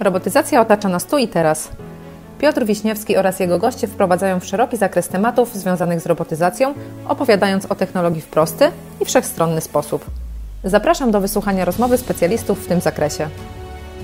Robotyzacja 0.00 0.60
otacza 0.60 0.88
nas 0.88 1.06
tu 1.06 1.18
i 1.18 1.28
teraz. 1.28 1.68
Piotr 2.38 2.64
Wiśniewski 2.64 3.16
oraz 3.16 3.40
jego 3.40 3.58
goście 3.58 3.86
wprowadzają 3.86 4.40
w 4.40 4.44
szeroki 4.44 4.76
zakres 4.76 5.08
tematów 5.08 5.54
związanych 5.54 6.00
z 6.00 6.06
robotyzacją, 6.06 6.74
opowiadając 7.08 7.66
o 7.66 7.74
technologii 7.74 8.20
w 8.20 8.26
prosty 8.26 8.70
i 9.00 9.04
wszechstronny 9.04 9.60
sposób. 9.60 10.04
Zapraszam 10.64 11.10
do 11.10 11.20
wysłuchania 11.20 11.64
rozmowy 11.64 11.98
specjalistów 11.98 12.64
w 12.64 12.66
tym 12.66 12.80
zakresie. 12.80 13.28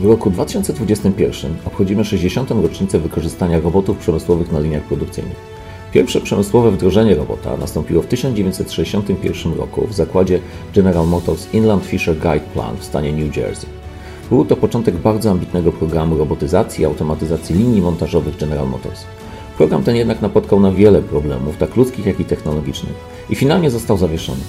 W 0.00 0.04
roku 0.04 0.30
2021 0.30 1.56
obchodzimy 1.66 2.04
60. 2.04 2.50
rocznicę 2.50 2.98
wykorzystania 2.98 3.60
robotów 3.60 3.98
przemysłowych 3.98 4.52
na 4.52 4.60
liniach 4.60 4.82
produkcyjnych. 4.82 5.36
Pierwsze 5.96 6.20
przemysłowe 6.20 6.70
wdrożenie 6.70 7.14
robota 7.14 7.56
nastąpiło 7.56 8.02
w 8.02 8.06
1961 8.06 9.54
roku 9.54 9.86
w 9.86 9.94
zakładzie 9.94 10.40
General 10.74 11.06
Motors 11.06 11.54
Inland 11.54 11.84
Fisher 11.84 12.14
Guide 12.14 12.46
Plant 12.54 12.80
w 12.80 12.84
stanie 12.84 13.12
New 13.12 13.36
Jersey. 13.36 13.68
Był 14.30 14.44
to 14.44 14.56
początek 14.56 14.96
bardzo 14.96 15.30
ambitnego 15.30 15.72
programu 15.72 16.18
robotyzacji 16.18 16.82
i 16.82 16.84
automatyzacji 16.84 17.56
linii 17.56 17.80
montażowych 17.80 18.36
General 18.36 18.68
Motors. 18.68 19.04
Program 19.56 19.82
ten 19.82 19.96
jednak 19.96 20.22
napotkał 20.22 20.60
na 20.60 20.72
wiele 20.72 21.02
problemów, 21.02 21.56
tak 21.56 21.76
ludzkich 21.76 22.06
jak 22.06 22.20
i 22.20 22.24
technologicznych, 22.24 22.94
i 23.30 23.34
finalnie 23.34 23.70
został 23.70 23.98
zawieszony. 23.98 24.40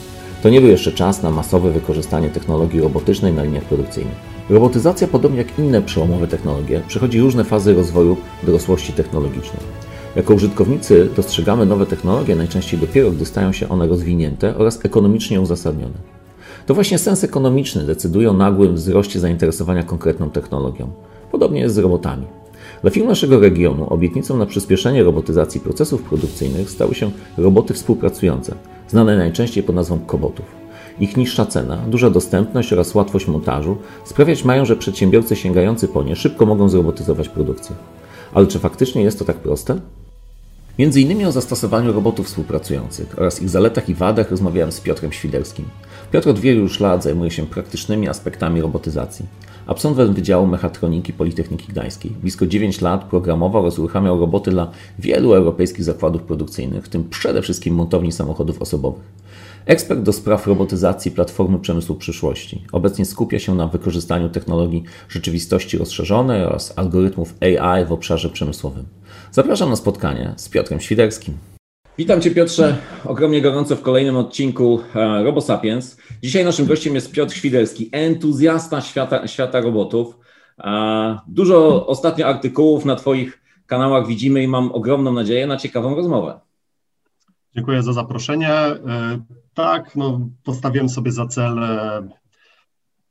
To 0.44 0.50
nie 0.50 0.62
był 0.62 0.70
jeszcze 0.70 0.92
czas 0.92 1.24
na 1.24 1.32
masowe 1.32 1.72
wykorzystanie 1.72 2.30
technologii 2.30 2.82
robotycznej 2.82 3.34
na 3.34 3.44
liniach 3.44 3.64
produkcyjnych. 3.64 4.16
Robotyzacja, 4.50 5.08
podobnie 5.08 5.38
jak 5.38 5.60
inne 5.60 5.82
przełomowe 5.82 6.28
technologie, 6.28 6.82
przechodzi 6.88 7.20
różne 7.20 7.44
fazy 7.44 7.74
rozwoju 7.74 8.18
dorosłości 8.44 8.94
technologicznej. 8.94 9.87
Jako 10.18 10.34
użytkownicy 10.34 11.10
dostrzegamy 11.16 11.66
nowe 11.66 11.86
technologie 11.86 12.36
najczęściej 12.36 12.80
dopiero, 12.80 13.12
gdy 13.12 13.26
stają 13.26 13.52
się 13.52 13.70
one 13.70 13.88
rozwinięte 13.88 14.58
oraz 14.58 14.86
ekonomicznie 14.86 15.42
uzasadnione. 15.42 15.94
To 16.66 16.74
właśnie 16.74 16.98
sens 16.98 17.24
ekonomiczny 17.24 17.84
decyduje 17.84 18.30
o 18.30 18.34
nagłym 18.34 18.76
wzroście 18.76 19.20
zainteresowania 19.20 19.84
konkretną 19.84 20.30
technologią. 20.30 20.90
Podobnie 21.32 21.60
jest 21.60 21.76
z 21.76 21.78
robotami. 21.78 22.26
Dla 22.82 22.92
firm 22.92 23.08
naszego 23.08 23.40
regionu 23.40 23.94
obietnicą 23.94 24.38
na 24.38 24.46
przyspieszenie 24.46 25.04
robotyzacji 25.04 25.62
procesów 25.62 26.04
produkcyjnych 26.04 26.70
stały 26.70 26.96
się 26.96 27.12
roboty 27.38 27.74
współpracujące, 27.74 28.56
znane 28.90 29.18
najczęściej 29.18 29.64
pod 29.64 29.76
nazwą 29.76 30.00
kobotów. 30.00 30.46
Ich 31.00 31.18
niższa 31.18 31.46
cena, 31.46 31.78
duża 31.78 32.10
dostępność 32.10 32.74
oraz 32.74 32.96
łatwość 32.96 33.28
montażu 33.28 33.78
sprawiać 34.06 34.44
mają, 34.44 34.66
że 34.66 34.76
przedsiębiorcy 34.76 35.36
sięgający 35.36 35.88
po 35.88 36.04
nie 36.04 36.16
szybko 36.16 36.46
mogą 36.46 36.70
zrobotyzować 36.70 37.30
produkcję. 37.30 37.76
Ale 38.34 38.48
czy 38.48 38.60
faktycznie 38.60 39.02
jest 39.02 39.20
to 39.20 39.26
tak 39.26 39.38
proste? 39.38 39.80
Między 40.80 41.02
innymi 41.02 41.26
o 41.26 41.32
zastosowaniu 41.32 41.94
robotów 41.94 42.28
współpracujących 42.28 43.20
oraz 43.20 43.42
ich 43.42 43.50
zaletach 43.50 43.90
i 43.90 43.94
wadach 43.94 44.32
rozmawiałem 44.32 44.72
z 44.72 44.82
Piotrem 44.82 45.12
Świderskim. 45.12 45.66
Piotr 46.12 46.30
od 46.30 46.40
wielu 46.40 46.62
już 46.62 46.80
lat 46.80 47.04
zajmuje 47.04 47.32
się 47.32 47.48
praktycznymi 47.48 48.10
aspektami 48.10 48.62
robotyzacji. 48.62 49.26
Absolwent 49.68 50.12
Wydziału 50.12 50.48
Mechatroniki 50.48 51.14
Politechniki 51.14 51.68
Gdańskiej. 51.68 52.12
Blisko 52.12 52.48
9 52.48 52.82
lat 52.82 53.04
programował 53.04 53.62
oraz 53.62 53.80
uruchamiał 53.80 54.20
roboty 54.20 54.52
dla 54.52 54.72
wielu 55.00 55.34
europejskich 55.34 55.84
zakładów 55.84 56.22
produkcyjnych, 56.22 56.86
w 56.86 56.90
tym 56.90 57.10
przede 57.10 57.42
wszystkim 57.42 57.76
montowni 57.76 58.12
samochodów 58.12 58.62
osobowych. 58.62 59.04
Ekspert 59.66 60.02
do 60.02 60.14
spraw 60.14 60.48
robotyzacji 60.48 61.12
platformy 61.12 61.60
przemysłu 61.60 61.96
przyszłości. 61.96 62.64
Obecnie 62.72 63.06
skupia 63.06 63.40
się 63.40 63.56
na 63.56 63.68
wykorzystaniu 63.68 64.30
technologii 64.30 64.84
rzeczywistości 65.10 65.78
rozszerzonej 65.78 66.44
oraz 66.44 66.74
algorytmów 66.76 67.34
AI 67.42 67.86
w 67.86 67.92
obszarze 67.92 68.30
przemysłowym. 68.30 68.86
Zapraszam 69.32 69.70
na 69.70 69.76
spotkanie 69.76 70.34
z 70.38 70.50
Piotrem 70.50 70.80
Świderskim. 70.80 71.34
Witam 71.98 72.22
Cię 72.22 72.32
Piotrze 72.32 72.78
ogromnie 73.06 73.42
gorąco 73.42 73.76
w 73.76 73.82
kolejnym 73.82 74.18
odcinku 74.18 74.80
e, 74.96 75.24
RoboSapiens. 75.24 75.98
Dzisiaj 76.24 76.46
naszym 76.46 76.66
gościem 76.66 76.96
jest 76.96 77.12
Piotr 77.12 77.34
Świderski, 77.34 77.90
entuzjasta 77.92 78.82
świata, 78.82 79.28
świata 79.28 79.62
robotów. 79.62 80.18
E, 80.60 81.20
dużo 81.28 81.88
ostatnio 81.88 82.28
artykułów 82.28 82.86
na 82.86 82.96
Twoich 82.96 83.42
kanałach 83.66 84.08
widzimy 84.08 84.44
i 84.44 84.48
mam 84.48 84.72
ogromną 84.72 85.14
nadzieję 85.14 85.48
na 85.48 85.58
ciekawą 85.58 85.96
rozmowę. 85.96 86.40
Dziękuję 87.56 87.84
za 87.84 87.94
zaproszenie. 87.94 88.52
E, 88.52 88.78
tak, 89.54 89.96
no, 89.96 90.30
postawiłem 90.44 90.90
sobie 90.90 91.12
za 91.12 91.28
cel 91.28 91.60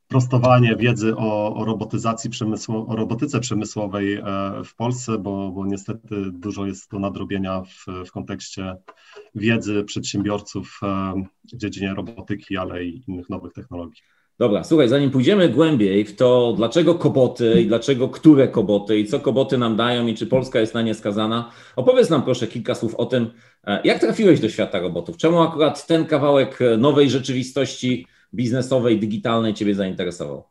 prostowanie 0.07 0.75
wiedzy 0.75 1.15
o, 1.15 1.55
o 1.55 1.65
robotyzacji 1.65 2.29
przemysłu, 2.29 2.85
o 2.91 2.95
robotyce 2.95 3.39
przemysłowej 3.39 4.13
e, 4.13 4.23
w 4.65 4.75
Polsce, 4.75 5.17
bo, 5.17 5.51
bo 5.51 5.65
niestety 5.65 6.15
dużo 6.31 6.65
jest 6.65 6.91
do 6.91 6.99
nadrobienia 6.99 7.61
w, 7.61 8.07
w 8.07 8.11
kontekście 8.11 8.75
wiedzy 9.35 9.83
przedsiębiorców 9.83 10.79
e, 10.83 11.13
w 11.53 11.57
dziedzinie 11.57 11.93
robotyki, 11.93 12.57
ale 12.57 12.85
i 12.85 13.03
innych 13.07 13.29
nowych 13.29 13.53
technologii. 13.53 14.01
Dobra, 14.39 14.63
słuchaj, 14.63 14.89
zanim 14.89 15.11
pójdziemy 15.11 15.49
głębiej 15.49 16.05
w 16.05 16.15
to, 16.15 16.53
dlaczego 16.57 16.95
koboty 16.95 17.61
i 17.61 17.67
dlaczego 17.67 18.09
które 18.09 18.47
koboty 18.47 18.99
i 18.99 19.05
co 19.05 19.19
koboty 19.19 19.57
nam 19.57 19.75
dają 19.75 20.07
i 20.07 20.15
czy 20.15 20.27
Polska 20.27 20.59
jest 20.59 20.73
na 20.73 20.81
nie 20.81 20.93
skazana, 20.93 21.51
opowiedz 21.75 22.09
nam 22.09 22.23
proszę 22.23 22.47
kilka 22.47 22.75
słów 22.75 22.95
o 22.95 23.05
tym, 23.05 23.27
e, 23.63 23.81
jak 23.83 23.99
trafiłeś 23.99 24.39
do 24.39 24.49
świata 24.49 24.79
robotów. 24.79 25.17
Czemu 25.17 25.41
akurat 25.41 25.87
ten 25.87 26.05
kawałek 26.05 26.59
nowej 26.77 27.09
rzeczywistości 27.09 28.07
biznesowej, 28.33 28.99
digitalnej 28.99 29.53
Ciebie 29.53 29.75
zainteresował? 29.75 30.43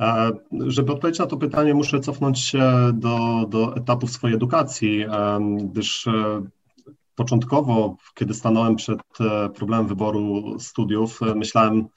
E, 0.00 0.30
żeby 0.66 0.92
odpowiedzieć 0.92 1.18
na 1.18 1.26
to 1.26 1.36
pytanie, 1.36 1.74
muszę 1.74 2.00
cofnąć 2.00 2.40
się 2.40 2.90
do, 2.94 3.46
do 3.48 3.76
etapów 3.76 4.10
swojej 4.10 4.36
edukacji, 4.36 5.02
e, 5.02 5.08
gdyż 5.62 6.06
e, 6.06 6.42
początkowo, 7.14 7.96
kiedy 8.14 8.34
stanąłem 8.34 8.76
przed 8.76 9.00
problemem 9.54 9.86
wyboru 9.86 10.56
studiów, 10.58 11.20
myślałem, 11.34 11.88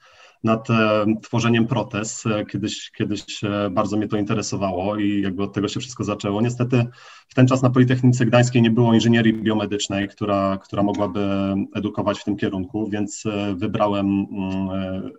nad 0.44 0.70
e, 0.70 1.06
tworzeniem 1.22 1.66
protez. 1.66 2.26
E, 2.26 2.44
kiedyś, 2.44 2.90
kiedyś 2.90 3.44
e, 3.44 3.70
bardzo 3.70 3.96
mnie 3.96 4.08
to 4.08 4.16
interesowało 4.16 4.96
i 4.96 5.22
jakby 5.22 5.42
od 5.42 5.52
tego 5.52 5.68
się 5.68 5.80
wszystko 5.80 6.04
zaczęło. 6.04 6.40
Niestety 6.40 6.86
w 7.28 7.34
ten 7.34 7.46
czas 7.46 7.62
na 7.62 7.70
Politechnice 7.70 8.26
Gdańskiej 8.26 8.62
nie 8.62 8.70
było 8.70 8.94
inżynierii 8.94 9.32
biomedycznej, 9.32 10.08
która, 10.08 10.58
która 10.62 10.82
mogłaby 10.82 11.54
edukować 11.74 12.18
w 12.18 12.24
tym 12.24 12.36
kierunku, 12.36 12.88
więc 12.88 13.24
wybrałem 13.54 14.06
mm, 14.06 15.10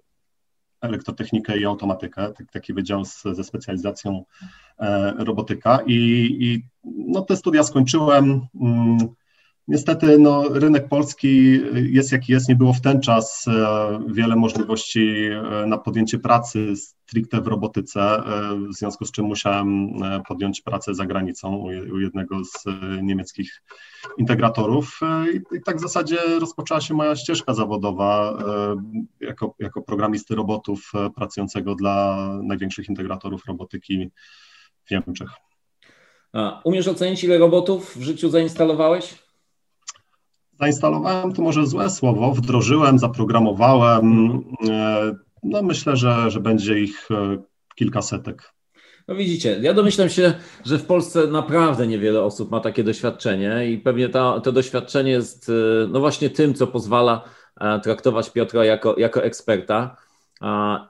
elektrotechnikę 0.82 1.58
i 1.58 1.66
automatykę, 1.66 2.34
taki 2.52 2.74
wydział 2.74 3.06
z, 3.06 3.24
ze 3.24 3.44
specjalizacją 3.44 4.24
robotyka 5.18 5.80
i, 5.88 5.94
i 6.40 6.64
no, 6.84 7.22
te 7.22 7.38
studia 7.38 7.64
skończyłem. 7.64 8.48
Mm, 8.62 8.98
Niestety 9.68 10.20
no, 10.20 10.44
rynek 10.50 10.88
polski 10.88 11.62
jest 11.74 12.12
jaki 12.12 12.32
jest, 12.32 12.50
nie 12.50 12.56
było 12.56 12.74
w 12.74 12.82
ten 12.82 13.02
czas 13.02 13.46
e, 13.48 14.00
wiele 14.08 14.36
możliwości 14.36 15.26
e, 15.26 15.66
na 15.66 15.78
podjęcie 15.78 16.20
pracy 16.20 16.76
stricte 16.76 17.42
w 17.42 17.48
robotyce, 17.48 18.02
e, 18.02 18.22
w 18.70 18.74
związku 18.74 19.06
z 19.06 19.12
czym 19.12 19.26
musiałem 19.26 19.90
podjąć 20.28 20.62
pracę 20.62 20.96
za 20.96 21.06
granicą 21.06 21.56
u 21.94 22.00
jednego 22.00 22.46
z 22.46 22.64
niemieckich 23.02 23.64
integratorów 24.18 25.00
i 25.56 25.62
tak 25.66 25.78
w 25.78 25.82
zasadzie 25.82 26.18
rozpoczęła 26.40 26.82
się 26.82 26.94
moja 26.94 27.16
ścieżka 27.16 27.54
zawodowa 27.54 28.38
jako, 29.20 29.56
jako 29.60 29.82
programisty 29.82 30.36
robotów 30.36 30.92
pracującego 31.16 31.76
dla 31.76 32.28
największych 32.44 32.90
integratorów 32.90 33.46
robotyki 33.46 34.10
w 34.86 34.92
Niemczech. 34.92 35.30
A 36.34 36.62
umiesz 36.64 36.88
ocenić, 36.88 37.24
ile 37.24 37.38
robotów 37.38 37.96
w 37.96 38.02
życiu 38.02 38.30
zainstalowałeś? 38.30 39.27
Zainstalowałem 40.60 41.34
to 41.34 41.42
może 41.42 41.68
złe 41.68 41.90
słowo, 41.90 42.32
wdrożyłem, 42.32 43.00
zaprogramowałem. 43.00 44.40
E, 44.70 45.12
no 45.44 45.62
myślę, 45.62 45.96
że, 45.96 46.32
że 46.32 46.40
będzie 46.40 46.80
ich 46.80 47.08
e, 47.12 47.38
kilkasetek. 47.76 48.54
No 49.08 49.16
widzicie, 49.16 49.60
ja 49.62 49.74
domyślam 49.74 50.10
się, 50.10 50.34
że 50.66 50.80
w 50.80 50.86
Polsce 50.86 51.28
naprawdę 51.28 51.88
niewiele 51.88 52.24
osób 52.24 52.52
ma 52.52 52.60
takie 52.60 52.84
doświadczenie 52.84 53.72
i 53.72 53.78
pewnie 53.78 54.10
ta, 54.10 54.40
to 54.40 54.52
doświadczenie 54.52 55.12
jest 55.12 55.50
e, 55.50 55.88
no 55.88 56.00
właśnie 56.00 56.30
tym, 56.30 56.54
co 56.54 56.68
pozwala 56.68 57.24
traktować 57.84 58.30
Piotra 58.30 58.66
jako, 58.66 58.96
jako 59.00 59.24
eksperta. 59.24 59.98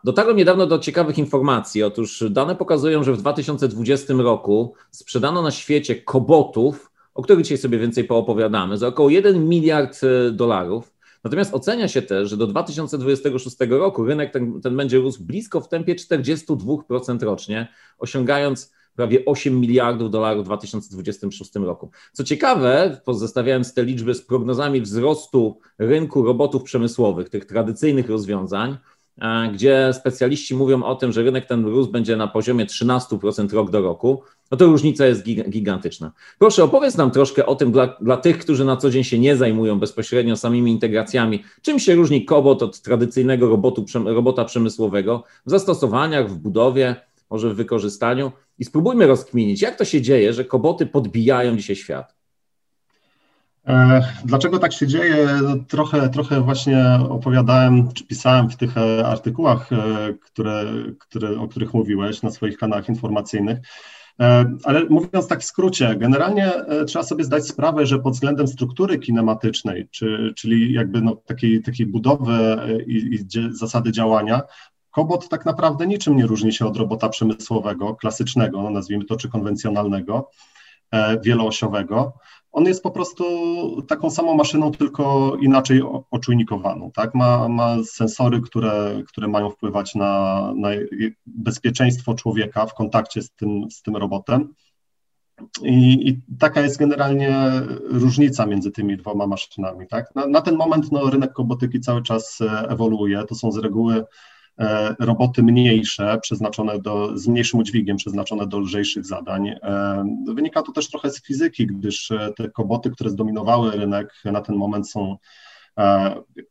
Dotarłem 0.03 0.38
niedawno 0.38 0.68
do 0.68 0.80
ciekawych 0.80 1.18
informacji. 1.18 1.83
Otóż 1.83 2.24
dane 2.30 2.56
pokazują, 2.56 3.03
że 3.03 3.13
w 3.13 3.18
2020 3.18 4.13
roku 4.13 4.74
sprzedano 4.91 5.41
na 5.41 5.51
świecie 5.51 5.95
kobotów 5.95 6.91
o 7.17 7.21
których 7.21 7.43
dzisiaj 7.43 7.57
sobie 7.57 7.79
więcej 7.79 8.03
poopowiadamy, 8.03 8.77
za 8.77 8.87
około 8.87 9.09
1 9.09 9.49
miliard 9.49 10.01
e, 10.03 10.31
dolarów. 10.31 10.93
Natomiast 11.23 11.53
ocenia 11.53 11.87
się 11.87 12.01
też, 12.01 12.29
że 12.29 12.37
do 12.37 12.47
2026 12.47 13.57
roku 13.69 14.05
rynek 14.05 14.33
ten, 14.33 14.61
ten 14.61 14.77
będzie 14.77 14.97
rósł 14.97 15.23
blisko 15.23 15.61
w 15.61 15.69
tempie 15.69 15.95
42% 15.95 17.23
rocznie, 17.23 17.67
osiągając 17.97 18.73
prawie 18.95 19.25
8 19.25 19.59
miliardów 19.59 20.11
dolarów 20.11 20.43
w 20.43 20.45
2026 20.45 21.55
roku. 21.55 21.91
Co 22.13 22.23
ciekawe, 22.23 23.01
pozostawiając 23.05 23.73
te 23.73 23.83
liczby 23.83 24.13
z 24.13 24.21
prognozami 24.21 24.81
wzrostu 24.81 25.59
rynku 25.77 26.23
robotów 26.23 26.63
przemysłowych, 26.63 27.29
tych 27.29 27.45
tradycyjnych 27.45 28.09
rozwiązań, 28.09 28.77
e, 29.21 29.51
gdzie 29.53 29.89
specjaliści 29.93 30.55
mówią 30.55 30.83
o 30.83 30.95
tym, 30.95 31.11
że 31.11 31.23
rynek 31.23 31.45
ten 31.45 31.65
rósł 31.65 31.91
będzie 31.91 32.15
na 32.15 32.27
poziomie 32.27 32.65
13% 32.65 33.53
rok 33.53 33.71
do 33.71 33.81
roku, 33.81 34.23
no 34.51 34.57
to 34.57 34.65
różnica 34.65 35.05
jest 35.05 35.23
gigantyczna. 35.49 36.11
Proszę, 36.39 36.63
opowiedz 36.63 36.97
nam 36.97 37.11
troszkę 37.11 37.45
o 37.45 37.55
tym 37.55 37.71
dla, 37.71 37.97
dla 38.01 38.17
tych, 38.17 38.38
którzy 38.38 38.65
na 38.65 38.77
co 38.77 38.89
dzień 38.89 39.03
się 39.03 39.19
nie 39.19 39.35
zajmują 39.35 39.79
bezpośrednio 39.79 40.38
samymi 40.38 40.71
integracjami. 40.71 41.44
Czym 41.61 41.79
się 41.79 41.95
różni 41.95 42.25
kobot 42.25 42.63
od 42.63 42.81
tradycyjnego 42.81 43.49
robotu, 43.49 43.85
robota 44.05 44.45
przemysłowego 44.45 45.23
w 45.45 45.49
zastosowaniach, 45.49 46.29
w 46.29 46.38
budowie, 46.38 46.95
może 47.29 47.53
w 47.53 47.55
wykorzystaniu? 47.55 48.31
I 48.59 48.65
spróbujmy 48.65 49.07
rozkminić, 49.07 49.61
jak 49.61 49.75
to 49.75 49.85
się 49.85 50.01
dzieje, 50.01 50.33
że 50.33 50.45
koboty 50.45 50.85
podbijają 50.85 51.57
dzisiaj 51.57 51.75
świat. 51.75 52.17
E, 53.67 54.01
dlaczego 54.25 54.59
tak 54.59 54.73
się 54.73 54.88
dzieje? 54.88 55.29
Trochę, 55.67 56.09
trochę 56.09 56.41
właśnie 56.41 57.00
opowiadałem, 57.09 57.93
czy 57.93 58.03
pisałem 58.03 58.50
w 58.50 58.55
tych 58.55 58.77
e, 58.77 59.07
artykułach, 59.07 59.73
e, 59.73 59.77
które, 60.21 60.63
które, 61.00 61.39
o 61.39 61.47
których 61.47 61.73
mówiłeś 61.73 62.21
na 62.21 62.31
swoich 62.31 62.57
kanałach 62.57 62.89
informacyjnych. 62.89 63.57
Ale 64.63 64.85
mówiąc 64.89 65.27
tak 65.27 65.41
w 65.41 65.45
skrócie, 65.45 65.95
generalnie 65.95 66.51
trzeba 66.87 67.03
sobie 67.03 67.23
zdać 67.23 67.47
sprawę, 67.47 67.85
że 67.85 67.99
pod 67.99 68.13
względem 68.13 68.47
struktury 68.47 68.99
kinematycznej, 68.99 69.87
czy, 69.91 70.33
czyli 70.35 70.73
jakby 70.73 71.01
no 71.01 71.15
takiej, 71.15 71.63
takiej 71.63 71.85
budowy 71.85 72.57
i, 72.87 72.95
i 72.95 73.25
zasady 73.51 73.91
działania, 73.91 74.41
Kobot 74.91 75.29
tak 75.29 75.45
naprawdę 75.45 75.87
niczym 75.87 76.17
nie 76.17 76.25
różni 76.25 76.53
się 76.53 76.65
od 76.65 76.77
robota 76.77 77.09
przemysłowego, 77.09 77.95
klasycznego, 77.95 78.61
no 78.61 78.69
nazwijmy 78.69 79.05
to, 79.05 79.15
czy 79.15 79.29
konwencjonalnego, 79.29 80.29
wieloosiowego 81.23 82.13
on 82.57 82.65
jest 82.65 82.83
po 82.83 82.92
prostu 82.92 83.24
taką 83.88 84.09
samą 84.09 84.36
maszyną, 84.36 84.71
tylko 84.71 85.36
inaczej 85.42 85.81
oczujnikowaną. 86.12 86.92
Tak? 86.92 87.15
Ma, 87.15 87.50
ma 87.50 87.75
sensory, 87.83 88.42
które, 88.42 89.04
które 89.07 89.27
mają 89.27 89.50
wpływać 89.50 89.95
na, 89.95 90.42
na 90.56 90.69
bezpieczeństwo 91.25 92.13
człowieka 92.13 92.65
w 92.65 92.74
kontakcie 92.74 93.21
z 93.21 93.31
tym, 93.31 93.71
z 93.71 93.81
tym 93.81 93.95
robotem. 93.95 94.54
I, 95.63 96.09
I, 96.09 96.19
taka 96.39 96.62
jest 96.62 96.77
generalnie 96.77 97.51
różnica 97.83 98.45
między 98.45 98.71
tymi 98.71 98.98
dwoma 98.98 99.27
maszynami. 99.27 99.88
Tak? 99.88 100.15
Na, 100.15 100.27
na 100.27 100.42
ten 100.42 100.56
moment 100.56 100.92
no, 100.92 101.10
rynek 101.10 101.33
kobotyki 101.33 101.80
cały 101.80 102.03
czas 102.03 102.39
ewoluuje. 102.68 103.24
To 103.24 103.36
są 103.36 103.51
z 103.51 103.57
reguły 103.57 104.03
E, 104.03 104.03
roboty 105.00 105.44
mniejsze, 105.44 106.19
przeznaczone 106.21 106.80
do, 106.80 107.18
z 107.18 107.27
mniejszym 107.27 107.59
udźwigiem, 107.59 107.98
przeznaczone 107.98 108.48
do 108.48 108.59
lżejszych 108.59 109.06
zadań. 109.06 109.48
E, 109.48 110.04
wynika 110.27 110.62
to 110.62 110.71
też 110.71 110.89
trochę 110.89 111.09
z 111.09 111.24
fizyki, 111.24 111.68
gdyż 111.68 112.12
e, 112.12 112.33
te 112.38 112.50
koboty, 112.50 112.89
które 112.89 113.09
zdominowały 113.09 113.71
rynek 113.71 114.13
na 114.25 114.42
ten 114.42 114.56
moment 114.56 114.89
są 114.89 115.18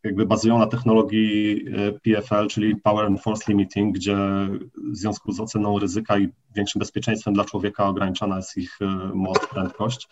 jakby 0.04 0.26
bazują 0.26 0.58
na 0.58 0.66
technologii 0.66 1.64
PFL, 2.02 2.46
czyli 2.48 2.76
Power 2.76 3.06
and 3.06 3.22
Force 3.22 3.44
Limiting, 3.48 3.94
gdzie 3.94 4.16
w 4.92 4.96
związku 4.96 5.32
z 5.32 5.40
oceną 5.40 5.78
ryzyka 5.78 6.18
i 6.18 6.28
większym 6.56 6.78
bezpieczeństwem 6.78 7.34
dla 7.34 7.44
człowieka 7.44 7.86
ograniczana 7.86 8.36
jest 8.36 8.56
ich 8.56 8.78
moc, 9.14 9.46
prędkość. 9.46 10.08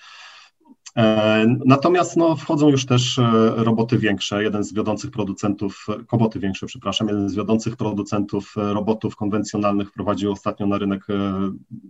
E, 0.96 1.46
natomiast 1.64 2.16
no, 2.16 2.36
wchodzą 2.36 2.68
już 2.68 2.86
też 2.86 3.18
e, 3.18 3.52
roboty 3.56 3.98
większe. 3.98 4.42
Jeden 4.42 4.64
z 4.64 4.74
wiodących 4.74 5.10
producentów, 5.10 5.86
koboty 6.06 6.40
większe, 6.40 6.66
przepraszam, 6.66 7.08
jeden 7.08 7.28
z 7.28 7.34
wiodących 7.34 7.76
producentów 7.76 8.54
e, 8.56 8.74
robotów 8.74 9.16
konwencjonalnych 9.16 9.88
wprowadził 9.88 10.32
ostatnio 10.32 10.66
na 10.66 10.78
rynek 10.78 11.06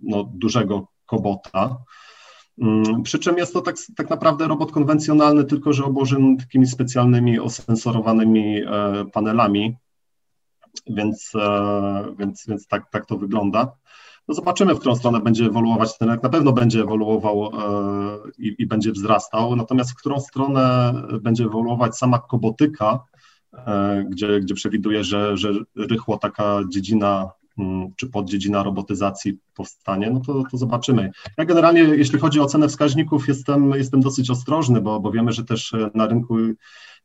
no, 0.02 0.30
dużego 0.34 0.88
kobota. 1.06 1.76
Mm, 2.58 3.02
przy 3.02 3.18
czym 3.18 3.38
jest 3.38 3.52
to 3.52 3.60
tak, 3.60 3.76
tak 3.96 4.10
naprawdę 4.10 4.48
robot 4.48 4.72
konwencjonalny, 4.72 5.44
tylko 5.44 5.72
że 5.72 5.84
obłożony 5.84 6.36
takimi 6.36 6.66
specjalnymi 6.66 7.40
osensorowanymi 7.40 8.62
panelami, 9.12 9.76
więc, 10.86 11.32
więc, 12.18 12.46
więc 12.48 12.66
tak, 12.66 12.90
tak 12.90 13.06
to 13.06 13.16
wygląda. 13.16 13.76
No 14.28 14.34
zobaczymy, 14.34 14.74
w 14.74 14.78
którą 14.78 14.96
stronę 14.96 15.20
będzie 15.20 15.44
ewoluować 15.44 15.98
ten 15.98 16.08
rynek. 16.08 16.22
Na 16.22 16.28
pewno 16.28 16.52
będzie 16.52 16.80
ewoluował 16.80 17.46
e, 17.46 17.50
i, 18.38 18.54
i, 18.58 18.66
będzie 18.66 18.92
wzrastał, 18.92 19.56
natomiast 19.56 19.90
w 19.90 19.96
którą 19.96 20.20
stronę 20.20 20.94
będzie 21.22 21.44
ewoluować 21.44 21.96
sama 21.96 22.18
kobotyka, 22.18 23.00
e, 23.52 24.04
gdzie, 24.10 24.40
gdzie 24.40 24.54
przewiduję, 24.54 25.04
że, 25.04 25.36
że 25.36 25.52
rychło 25.76 26.18
taka 26.18 26.60
dziedzina 26.68 27.30
mm, 27.58 27.88
czy 27.96 28.06
poddziedzina 28.06 28.62
robotyzacji 28.62 29.38
powstanie, 29.54 30.10
no 30.10 30.20
to, 30.20 30.42
to 30.50 30.56
zobaczymy. 30.56 31.10
Ja 31.38 31.44
generalnie, 31.44 31.80
jeśli 31.80 32.18
chodzi 32.18 32.40
o 32.40 32.46
cenę 32.46 32.68
wskaźników, 32.68 33.28
jestem, 33.28 33.70
jestem 33.70 34.00
dosyć 34.00 34.30
ostrożny, 34.30 34.80
bo, 34.80 35.00
bo 35.00 35.10
wiemy, 35.10 35.32
że 35.32 35.44
też 35.44 35.72
na 35.94 36.06
rynku 36.06 36.36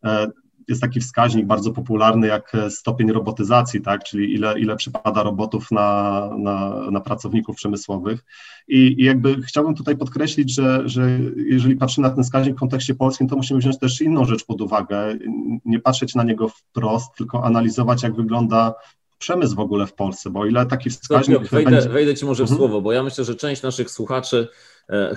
e, 0.04 0.28
jest 0.68 0.82
taki 0.82 1.00
wskaźnik 1.00 1.46
bardzo 1.46 1.72
popularny 1.72 2.28
jak 2.28 2.52
stopień 2.70 3.12
robotyzacji, 3.12 3.82
tak, 3.82 4.04
czyli 4.04 4.34
ile, 4.34 4.60
ile 4.60 4.76
przypada 4.76 5.24
robotów 5.24 5.72
na, 5.72 6.30
na, 6.38 6.92
na 6.92 7.02
pracowników 7.02 7.56
przemysłowych. 7.56 8.26
I, 8.68 8.96
I, 9.02 9.04
jakby 9.04 9.42
chciałbym 9.42 9.76
tutaj 9.76 9.98
podkreślić, 9.98 10.56
że, 10.56 10.82
że 10.86 11.20
jeżeli 11.36 11.76
patrzymy 11.76 12.08
na 12.08 12.16
ten 12.16 12.24
wskaźnik 12.24 12.56
w 12.56 12.60
kontekście 12.60 12.96
polskim, 12.96 13.28
to 13.28 13.36
musimy 13.36 13.60
wziąć 13.60 13.80
też 13.80 14.02
inną 14.02 14.26
rzecz 14.26 14.46
pod 14.46 14.62
uwagę, 14.62 15.18
nie 15.66 15.80
patrzeć 15.80 16.16
na 16.16 16.24
niego 16.24 16.50
wprost, 16.50 17.16
tylko 17.18 17.44
analizować, 17.44 18.04
jak 18.04 18.16
wygląda 18.16 18.74
przemysł 19.20 19.56
w 19.56 19.60
ogóle 19.60 19.88
w 19.88 19.94
Polsce, 19.94 20.30
bo 20.30 20.46
ile 20.46 20.66
taki 20.66 20.90
wskaźnik... 20.90 21.50
Wejdę, 21.50 21.72
będzie... 21.72 21.90
wejdę 21.90 22.16
Ci 22.16 22.26
może 22.26 22.44
w 22.44 22.52
mhm. 22.52 22.58
słowo, 22.58 22.82
bo 22.82 22.92
ja 22.92 23.04
myślę, 23.04 23.24
że 23.24 23.36
część 23.36 23.62
naszych 23.62 23.90
słuchaczy 23.90 24.48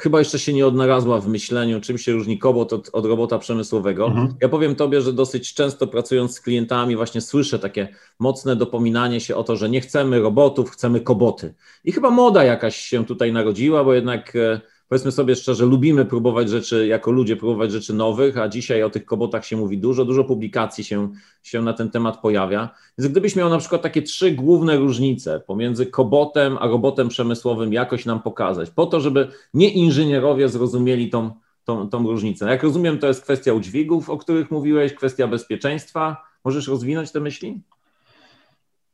chyba 0.00 0.18
jeszcze 0.18 0.38
się 0.38 0.52
nie 0.52 0.66
odnalazła 0.66 1.20
w 1.20 1.28
myśleniu, 1.28 1.80
czym 1.80 1.98
się 1.98 2.12
różni 2.12 2.38
kobot 2.38 2.72
od, 2.72 2.90
od 2.92 3.06
robota 3.06 3.38
przemysłowego. 3.38 4.06
Mhm. 4.06 4.34
Ja 4.40 4.48
powiem 4.48 4.74
Tobie, 4.74 5.00
że 5.00 5.12
dosyć 5.12 5.54
często 5.54 5.86
pracując 5.86 6.34
z 6.34 6.40
klientami 6.40 6.96
właśnie 6.96 7.20
słyszę 7.20 7.58
takie 7.58 7.88
mocne 8.18 8.56
dopominanie 8.56 9.20
się 9.20 9.36
o 9.36 9.44
to, 9.44 9.56
że 9.56 9.68
nie 9.70 9.80
chcemy 9.80 10.20
robotów, 10.20 10.70
chcemy 10.70 11.00
koboty. 11.00 11.54
I 11.84 11.92
chyba 11.92 12.10
moda 12.10 12.44
jakaś 12.44 12.76
się 12.76 13.06
tutaj 13.06 13.32
narodziła, 13.32 13.84
bo 13.84 13.94
jednak 13.94 14.36
e, 14.36 14.60
powiedzmy 14.92 15.12
sobie 15.12 15.36
szczerze, 15.36 15.66
lubimy 15.66 16.04
próbować 16.04 16.48
rzeczy, 16.48 16.86
jako 16.86 17.10
ludzie 17.10 17.36
próbować 17.36 17.72
rzeczy 17.72 17.94
nowych, 17.94 18.38
a 18.38 18.48
dzisiaj 18.48 18.82
o 18.82 18.90
tych 18.90 19.04
kobotach 19.04 19.46
się 19.46 19.56
mówi 19.56 19.78
dużo, 19.78 20.04
dużo 20.04 20.24
publikacji 20.24 20.84
się, 20.84 21.08
się 21.42 21.62
na 21.62 21.72
ten 21.72 21.90
temat 21.90 22.20
pojawia. 22.20 22.68
Więc 22.98 23.12
gdybyś 23.12 23.36
miał 23.36 23.50
na 23.50 23.58
przykład 23.58 23.82
takie 23.82 24.02
trzy 24.02 24.30
główne 24.30 24.76
różnice 24.76 25.40
pomiędzy 25.40 25.86
kobotem 25.86 26.58
a 26.60 26.66
robotem 26.66 27.08
przemysłowym 27.08 27.72
jakoś 27.72 28.06
nam 28.06 28.22
pokazać, 28.22 28.70
po 28.70 28.86
to, 28.86 29.00
żeby 29.00 29.28
nie 29.54 29.70
inżynierowie 29.70 30.48
zrozumieli 30.48 31.10
tą, 31.10 31.30
tą, 31.64 31.88
tą 31.88 32.02
różnicę. 32.02 32.50
Jak 32.50 32.62
rozumiem, 32.62 32.98
to 32.98 33.06
jest 33.06 33.22
kwestia 33.22 33.52
udźwigów, 33.52 34.10
o 34.10 34.18
których 34.18 34.50
mówiłeś, 34.50 34.94
kwestia 34.94 35.26
bezpieczeństwa. 35.26 36.16
Możesz 36.44 36.68
rozwinąć 36.68 37.12
te 37.12 37.20
myśli? 37.20 37.60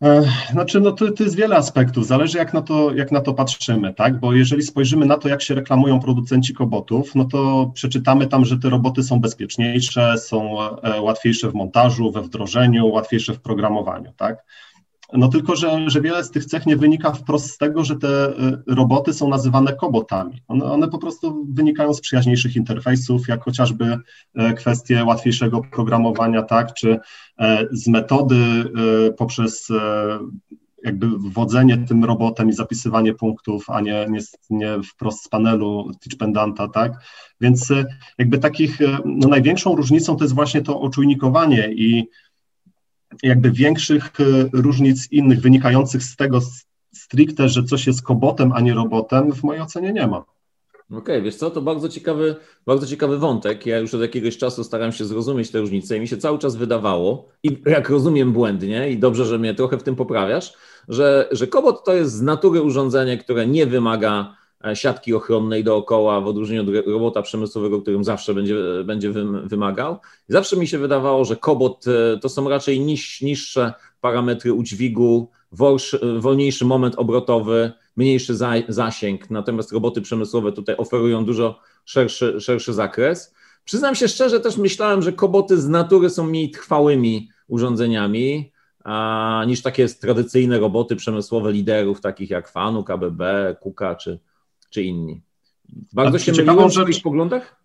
E, 0.03 0.23
znaczy, 0.53 0.81
no 0.81 0.93
to, 0.93 1.13
to 1.13 1.25
jest 1.25 1.37
wiele 1.37 1.57
aspektów, 1.57 2.07
zależy 2.07 2.39
jak 2.39 2.55
na, 2.55 2.63
to, 2.63 2.95
jak 2.95 3.13
na 3.13 3.21
to 3.21 3.35
patrzymy, 3.35 3.95
tak? 3.95 4.21
Bo 4.21 4.33
jeżeli 4.33 4.63
spojrzymy 4.63 5.07
na 5.07 5.17
to, 5.17 5.29
jak 5.29 5.43
się 5.43 5.55
reklamują 5.55 6.01
producenci 6.01 6.55
kobotów, 6.55 7.15
no 7.15 7.25
to 7.25 7.71
przeczytamy 7.75 8.27
tam, 8.27 8.45
że 8.45 8.59
te 8.59 8.71
roboty 8.71 9.03
są 9.03 9.21
bezpieczniejsze, 9.21 10.19
są 10.19 10.63
e, 10.63 11.01
łatwiejsze 11.01 11.51
w 11.51 11.55
montażu, 11.55 12.13
we 12.13 12.23
wdrożeniu, 12.23 12.89
łatwiejsze 12.89 13.35
w 13.35 13.41
programowaniu, 13.41 14.13
tak? 14.17 14.45
No 15.13 15.29
tylko, 15.29 15.57
że, 15.57 15.91
że 15.91 16.01
wiele 16.01 16.25
z 16.25 16.31
tych 16.31 16.45
cech 16.45 16.67
nie 16.67 16.77
wynika 16.77 17.13
wprost 17.13 17.51
z 17.51 17.59
tego, 17.59 17.85
że 17.85 17.97
te 17.97 18.29
y, 18.31 18.35
roboty 18.67 19.13
są 19.13 19.29
nazywane 19.29 19.73
kobotami. 19.73 20.43
One, 20.49 20.65
one 20.65 20.89
po 20.89 20.99
prostu 20.99 21.47
wynikają 21.53 21.95
z 21.95 22.01
przyjaźniejszych 22.01 22.57
interfejsów, 22.57 23.29
jak 23.29 23.45
chociażby 23.45 23.99
e, 24.35 24.55
kwestie 24.55 25.05
łatwiejszego 25.05 25.61
programowania, 25.73 26.43
tak, 26.43 26.75
czy 26.75 26.99
e, 27.39 27.67
z 27.73 27.89
metody 27.89 28.37
e, 28.37 29.13
poprzez 29.13 29.69
jakby 30.85 31.07
wodzenie 31.19 31.79
tym 31.79 32.05
robotem 32.05 32.49
i 32.49 32.53
zapisywanie 32.53 33.15
punktów, 33.15 33.71
a 33.71 33.81
nie, 33.81 34.07
nie, 34.11 34.21
nie 34.51 34.83
wprost 34.83 35.25
z 35.25 35.29
panelu 35.29 35.91
teach 36.01 36.19
pendanta, 36.19 36.69
tak? 36.69 36.93
Więc 37.41 37.73
jakby 38.19 38.39
takich, 38.39 38.79
no 39.05 39.29
największą 39.29 39.77
różnicą 39.77 40.17
to 40.17 40.25
jest 40.25 40.35
właśnie 40.35 40.63
to 40.63 40.81
oczujnikowanie 40.81 41.73
i 41.73 42.09
jakby 43.23 43.51
większych 43.51 44.21
e, 44.21 44.25
różnic 44.53 45.13
innych 45.13 45.41
wynikających 45.41 46.03
z 46.03 46.17
tego 46.17 46.41
stricte, 46.93 47.49
że 47.49 47.65
coś 47.65 47.87
jest 47.87 48.03
kobotem, 48.03 48.53
a 48.53 48.61
nie 48.61 48.75
robotem, 48.75 49.33
w 49.33 49.43
mojej 49.43 49.63
ocenie 49.63 49.93
nie 49.93 50.07
ma. 50.07 50.25
Okej, 50.91 50.99
okay, 50.99 51.23
wiesz 51.23 51.37
co, 51.37 51.51
to 51.51 51.63
bardzo 51.63 51.89
ciekawy, 51.89 52.37
bardzo 52.67 52.87
ciekawy 52.87 53.19
wątek. 53.19 53.67
Ja 53.67 53.79
już 53.79 53.95
od 53.95 54.01
jakiegoś 54.01 54.37
czasu 54.37 54.65
staram 54.65 54.93
się 54.93 55.05
zrozumieć 55.05 55.51
te 55.51 55.61
różnice 55.61 55.97
i 55.97 56.01
mi 56.01 56.09
się 56.09 56.17
cały 56.17 56.39
czas 56.39 56.57
wydawało, 56.57 57.29
i 57.43 57.63
jak 57.67 57.89
rozumiem 57.89 58.33
błędnie, 58.33 58.91
i 58.91 58.99
dobrze, 58.99 59.25
że 59.25 59.39
mnie 59.39 59.55
trochę 59.55 59.79
w 59.79 59.83
tym 59.83 59.97
poprawiasz, 59.97 60.53
że, 60.89 61.29
że 61.33 61.47
kobot 61.47 61.85
to 61.85 61.95
jest 61.95 62.13
z 62.13 62.23
natury 62.23 62.63
urządzenie, 62.63 63.19
które 63.19 63.47
nie 63.47 63.67
wymaga 63.67 64.37
siatki 64.75 65.15
ochronnej 65.15 65.65
dookoła, 65.65 66.21
w 66.21 66.27
odróżnieniu 66.27 66.63
od 66.63 66.87
robota 66.87 67.23
przemysłowego, 67.23 67.83
którym 67.83 68.05
zawsze 68.05 68.35
będzie, 68.35 68.55
będzie 68.85 69.13
wymagał. 69.45 69.99
Zawsze 70.29 70.57
mi 70.57 70.67
się 70.67 70.79
wydawało, 70.79 71.25
że 71.25 71.37
kobot 71.37 71.85
e, 71.89 72.19
to 72.19 72.29
są 72.29 72.49
raczej 72.49 72.81
niż, 72.81 73.23
niższe 73.23 73.73
parametry 74.01 74.53
udźwigu, 74.53 75.31
wolniejszy 76.19 76.65
moment 76.65 76.95
obrotowy, 76.95 77.73
mniejszy 77.97 78.35
zasięg, 78.69 79.31
natomiast 79.31 79.73
roboty 79.73 80.03
przemysłowe 80.03 80.53
tutaj 80.53 80.77
oferują 80.77 81.25
dużo 81.25 81.61
szerszy, 81.85 82.41
szerszy 82.41 82.73
zakres. 82.73 83.35
Przyznam 83.65 83.95
się 83.95 84.09
szczerze, 84.09 84.41
też 84.41 84.57
myślałem, 84.57 85.03
że 85.03 85.13
koboty 85.13 85.61
z 85.61 85.69
natury 85.69 86.11
są 86.11 86.27
mniej 86.27 86.51
trwałymi 86.51 87.29
urządzeniami 87.49 88.53
a, 88.85 89.45
niż 89.47 89.63
takie 89.63 89.89
tradycyjne 89.89 90.59
roboty 90.59 90.97
przemysłowe 90.97 91.53
liderów, 91.53 92.01
takich 92.01 92.31
jak 92.31 92.49
Fanu, 92.49 92.85
KBB, 92.85 93.23
Kuka 93.61 93.95
czy, 93.95 94.19
czy 94.71 94.83
inni? 94.83 95.21
Bardzo 95.93 96.19
się 96.19 96.33
myliłem 96.33 96.69
w 96.69 96.73
swoich 96.73 97.03
poglądach? 97.03 97.59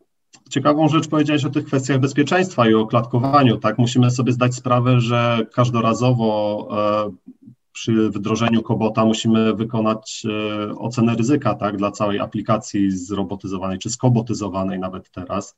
Ciekawą 0.50 0.88
rzecz 0.88 1.07
powiedziałeś 1.07 1.45
o 1.45 1.50
tych 1.50 1.65
kwestiach 1.65 2.00
bezpieczeństwa 2.00 2.69
i 2.69 2.74
o 2.74 2.86
klatkowaniu. 2.86 3.57
Tak, 3.57 3.77
musimy 3.77 4.12
sobie 4.12 4.31
zdać 4.31 4.55
sprawę, 4.55 5.01
że 5.01 5.45
każdorazowo 5.53 6.67
e, 6.72 7.33
przy 7.72 8.10
wdrożeniu 8.10 8.62
Kobota 8.62 9.05
musimy 9.05 9.53
wykonać 9.53 10.24
e, 10.69 10.75
ocenę 10.77 11.15
ryzyka 11.15 11.55
tak, 11.55 11.77
dla 11.77 11.91
całej 11.91 12.19
aplikacji 12.19 12.91
zrobotyzowanej 12.91 13.79
czy 13.79 13.89
skobotyzowanej 13.89 14.79
nawet 14.79 15.12
teraz. 15.12 15.57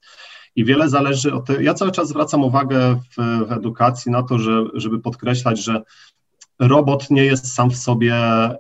I 0.56 0.66
wiele 0.66 0.90
zależy 0.90 1.34
od 1.34 1.46
tego. 1.46 1.62
Ja 1.62 1.74
cały 1.74 1.92
czas 1.92 2.08
zwracam 2.08 2.44
uwagę 2.44 3.00
w, 3.18 3.48
w 3.48 3.52
edukacji 3.52 4.12
na 4.12 4.24
to, 4.24 4.40
że, 4.40 4.64
żeby 4.74 5.00
podkreślać, 5.00 5.64
że 5.64 5.82
robot 6.60 7.10
nie 7.12 7.26
jest 7.26 7.54
sam 7.54 7.72
w 7.72 7.78
sobie 7.78 8.16
e, 8.16 8.58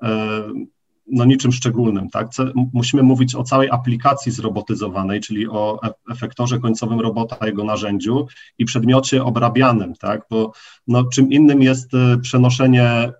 no 1.07 1.25
niczym 1.25 1.51
szczególnym, 1.51 2.09
tak? 2.09 2.27
Musimy 2.73 3.03
mówić 3.03 3.35
o 3.35 3.43
całej 3.43 3.69
aplikacji 3.69 4.31
zrobotyzowanej, 4.31 5.21
czyli 5.21 5.47
o 5.47 5.79
e, 5.83 5.93
efektorze 6.11 6.59
końcowym 6.59 6.99
robota, 6.99 7.45
jego 7.47 7.63
narzędziu 7.63 8.27
i 8.57 8.65
przedmiocie 8.65 9.23
obrabianym, 9.23 9.93
tak? 9.95 10.21
Bo 10.29 10.51
no, 10.87 11.03
czym 11.03 11.31
innym 11.31 11.61
jest 11.61 11.93
e, 11.93 12.17
przenoszenie 12.17 12.83
e, 12.83 13.11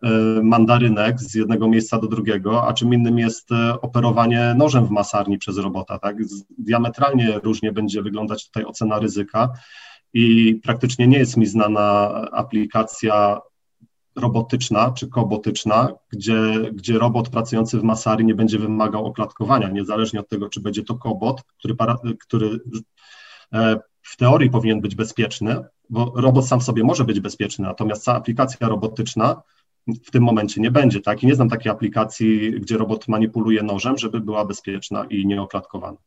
mandarynek 0.43 1.19
z 1.19 1.35
jednego 1.35 1.67
miejsca 1.67 1.99
do 1.99 2.07
drugiego, 2.07 2.67
a 2.67 2.73
czym 2.73 2.93
innym 2.93 3.19
jest 3.19 3.49
operowanie 3.81 4.55
nożem 4.57 4.85
w 4.85 4.91
masarni 4.91 5.37
przez 5.37 5.57
robota, 5.57 5.99
tak? 5.99 6.17
Diametralnie 6.57 7.39
różnie 7.43 7.71
będzie 7.71 8.01
wyglądać 8.01 8.45
tutaj 8.45 8.65
ocena 8.65 8.99
ryzyka 8.99 9.49
i 10.13 10.55
praktycznie 10.63 11.07
nie 11.07 11.17
jest 11.17 11.37
mi 11.37 11.45
znana 11.45 12.11
aplikacja 12.31 13.41
robotyczna 14.15 14.91
czy 14.91 15.07
kobotyczna, 15.07 15.89
gdzie, 16.09 16.71
gdzie 16.73 16.99
robot 16.99 17.29
pracujący 17.29 17.79
w 17.79 17.83
masarii 17.83 18.25
nie 18.25 18.35
będzie 18.35 18.59
wymagał 18.59 19.05
oklatkowania, 19.05 19.69
niezależnie 19.69 20.19
od 20.19 20.29
tego, 20.29 20.49
czy 20.49 20.61
będzie 20.61 20.83
to 20.83 20.95
kobot, 20.95 21.43
który, 21.43 21.75
para, 21.75 21.97
który 22.19 22.59
e, 23.53 23.79
w 24.01 24.17
teorii 24.17 24.49
powinien 24.49 24.81
być 24.81 24.95
bezpieczny, 24.95 25.63
bo 25.89 26.13
robot 26.15 26.47
sam 26.47 26.61
sobie 26.61 26.83
może 26.83 27.03
być 27.03 27.19
bezpieczny, 27.19 27.65
natomiast 27.65 28.03
cała 28.03 28.17
aplikacja 28.17 28.67
robotyczna 28.67 29.41
w 29.87 30.11
tym 30.11 30.23
momencie 30.23 30.61
nie 30.61 30.71
będzie, 30.71 31.01
tak? 31.01 31.23
I 31.23 31.27
nie 31.27 31.35
znam 31.35 31.49
takiej 31.49 31.71
aplikacji, 31.71 32.51
gdzie 32.51 32.77
robot 32.77 33.07
manipuluje 33.07 33.63
nożem, 33.63 33.97
żeby 33.97 34.19
była 34.19 34.45
bezpieczna 34.45 35.05
i 35.09 35.25
nieoklatkowana. 35.25 35.97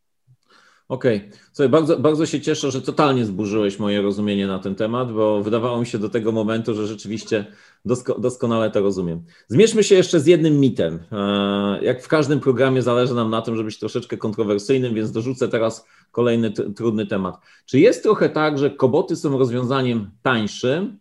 Okej. 0.88 1.30
Okay. 1.54 1.68
bardzo, 1.68 1.98
bardzo 1.98 2.26
się 2.26 2.40
cieszę, 2.40 2.70
że 2.70 2.82
totalnie 2.82 3.24
zburzyłeś 3.24 3.78
moje 3.78 4.02
rozumienie 4.02 4.46
na 4.46 4.58
ten 4.58 4.74
temat, 4.74 5.12
bo 5.12 5.42
wydawało 5.42 5.80
mi 5.80 5.86
się 5.86 5.98
do 5.98 6.08
tego 6.08 6.32
momentu, 6.32 6.74
że 6.74 6.86
rzeczywiście 6.86 7.46
dosko, 7.84 8.18
doskonale 8.18 8.70
to 8.70 8.80
rozumiem. 8.80 9.22
Zmierzmy 9.48 9.84
się 9.84 9.94
jeszcze 9.94 10.20
z 10.20 10.26
jednym 10.26 10.60
mitem. 10.60 10.98
E, 11.12 11.84
jak 11.84 12.02
w 12.02 12.08
każdym 12.08 12.40
programie 12.40 12.82
zależy 12.82 13.14
nam 13.14 13.30
na 13.30 13.42
tym, 13.42 13.56
żeby 13.56 13.66
być 13.66 13.78
troszeczkę 13.78 14.16
kontrowersyjnym, 14.16 14.94
więc 14.94 15.12
dorzucę 15.12 15.48
teraz 15.48 15.86
kolejny 16.10 16.50
trudny 16.50 17.06
temat. 17.06 17.36
Czy 17.66 17.78
jest 17.78 18.02
trochę 18.02 18.28
tak, 18.28 18.58
że 18.58 18.70
koboty 18.70 19.16
są 19.16 19.38
rozwiązaniem 19.38 20.10
tańszym, 20.22 20.98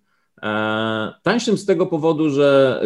Tańszym 1.24 1.58
z 1.58 1.66
tego 1.66 1.86
powodu, 1.86 2.30
że 2.30 2.80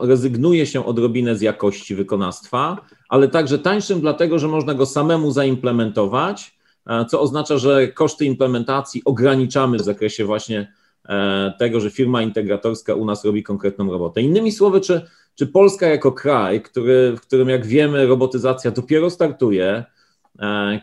rezygnuje 0.00 0.66
się 0.66 0.86
odrobinę 0.86 1.36
z 1.36 1.40
jakości 1.40 1.94
wykonawstwa, 1.94 2.76
ale 3.08 3.28
także 3.28 3.58
tańszym 3.58 4.00
dlatego, 4.00 4.38
że 4.38 4.48
można 4.48 4.74
go 4.74 4.86
samemu 4.86 5.30
zaimplementować, 5.30 6.56
e, 6.86 7.04
co 7.04 7.20
oznacza, 7.20 7.58
że 7.58 7.88
koszty 7.88 8.24
implementacji 8.24 9.02
ograniczamy 9.04 9.78
w 9.78 9.82
zakresie 9.82 10.24
właśnie 10.24 10.72
e, 11.08 11.52
tego, 11.58 11.80
że 11.80 11.90
firma 11.90 12.22
integratorska 12.22 12.94
u 12.94 13.04
nas 13.04 13.24
robi 13.24 13.42
konkretną 13.42 13.90
robotę. 13.90 14.20
Innymi 14.20 14.52
słowy, 14.52 14.80
czy, 14.80 15.06
czy 15.34 15.46
Polska 15.46 15.86
jako 15.86 16.12
kraj, 16.12 16.62
który, 16.62 17.16
w 17.16 17.20
którym 17.20 17.48
jak 17.48 17.66
wiemy 17.66 18.06
robotyzacja 18.06 18.70
dopiero 18.70 19.10
startuje, 19.10 19.66
e, 19.66 19.99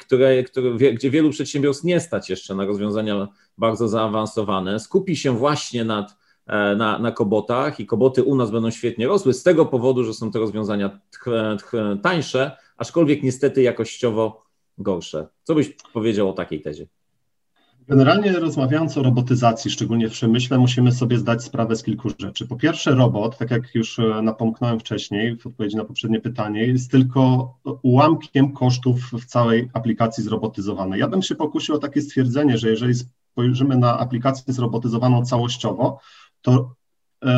które, 0.02 0.44
które, 0.44 0.72
gdzie 0.72 1.10
wielu 1.10 1.30
przedsiębiorstw 1.30 1.84
nie 1.84 2.00
stać 2.00 2.30
jeszcze 2.30 2.56
na 2.56 2.66
rozwiązania 2.66 3.28
bardzo 3.58 3.88
zaawansowane, 3.88 4.80
skupi 4.80 5.16
się 5.16 5.38
właśnie 5.38 5.86
nad 5.86 6.18
E, 6.48 6.76
na, 6.76 7.00
na 7.00 7.12
kobotach 7.12 7.80
i 7.80 7.86
koboty 7.86 8.24
u 8.24 8.36
nas 8.36 8.52
będą 8.52 8.72
świetnie 8.72 9.08
rosły 9.08 9.34
z 9.34 9.44
tego 9.44 9.66
powodu, 9.66 10.04
że 10.04 10.14
są 10.14 10.32
to 10.32 10.40
rozwiązania 10.40 11.00
tańsze, 12.04 12.58
aczkolwiek 12.78 13.24
niestety 13.24 13.62
jakościowo 13.62 14.46
gorsze. 14.78 15.28
Co 15.44 15.56
byś 15.56 15.76
powiedział 15.94 16.30
o 16.30 16.34
takiej 16.34 16.62
tezie? 16.62 16.88
Generalnie 17.88 18.40
rozmawiając 18.40 18.98
o 18.98 19.04
robotyzacji, 19.04 19.72
szczególnie 19.72 20.10
w 20.10 20.12
przemyśle, 20.12 20.58
musimy 20.58 20.92
sobie 20.92 21.18
zdać 21.18 21.44
sprawę 21.44 21.76
z 21.76 21.84
kilku 21.84 22.10
rzeczy. 22.20 22.48
Po 22.48 22.56
pierwsze, 22.56 22.96
robot, 22.96 23.38
tak 23.38 23.52
jak 23.52 23.76
już 23.76 24.00
e, 24.00 24.22
napomknąłem 24.22 24.80
wcześniej 24.80 25.38
w 25.38 25.48
odpowiedzi 25.48 25.76
na 25.76 25.86
poprzednie 25.86 26.20
pytanie, 26.20 26.66
jest 26.66 26.92
tylko 26.92 27.54
ułamkiem 27.82 28.54
kosztów 28.54 29.12
w 29.14 29.26
całej 29.26 29.70
aplikacji 29.74 30.24
zrobotyzowanej. 30.24 31.00
Ja 31.00 31.08
bym 31.08 31.22
się 31.22 31.36
pokusił 31.36 31.76
o 31.76 31.78
takie 31.78 32.02
stwierdzenie, 32.02 32.58
że 32.58 32.70
jeżeli 32.70 32.94
spojrzymy 32.96 33.78
na 33.78 34.00
aplikację 34.00 34.54
zrobotyzowaną 34.54 35.26
całościowo, 35.26 36.00
to 36.42 36.76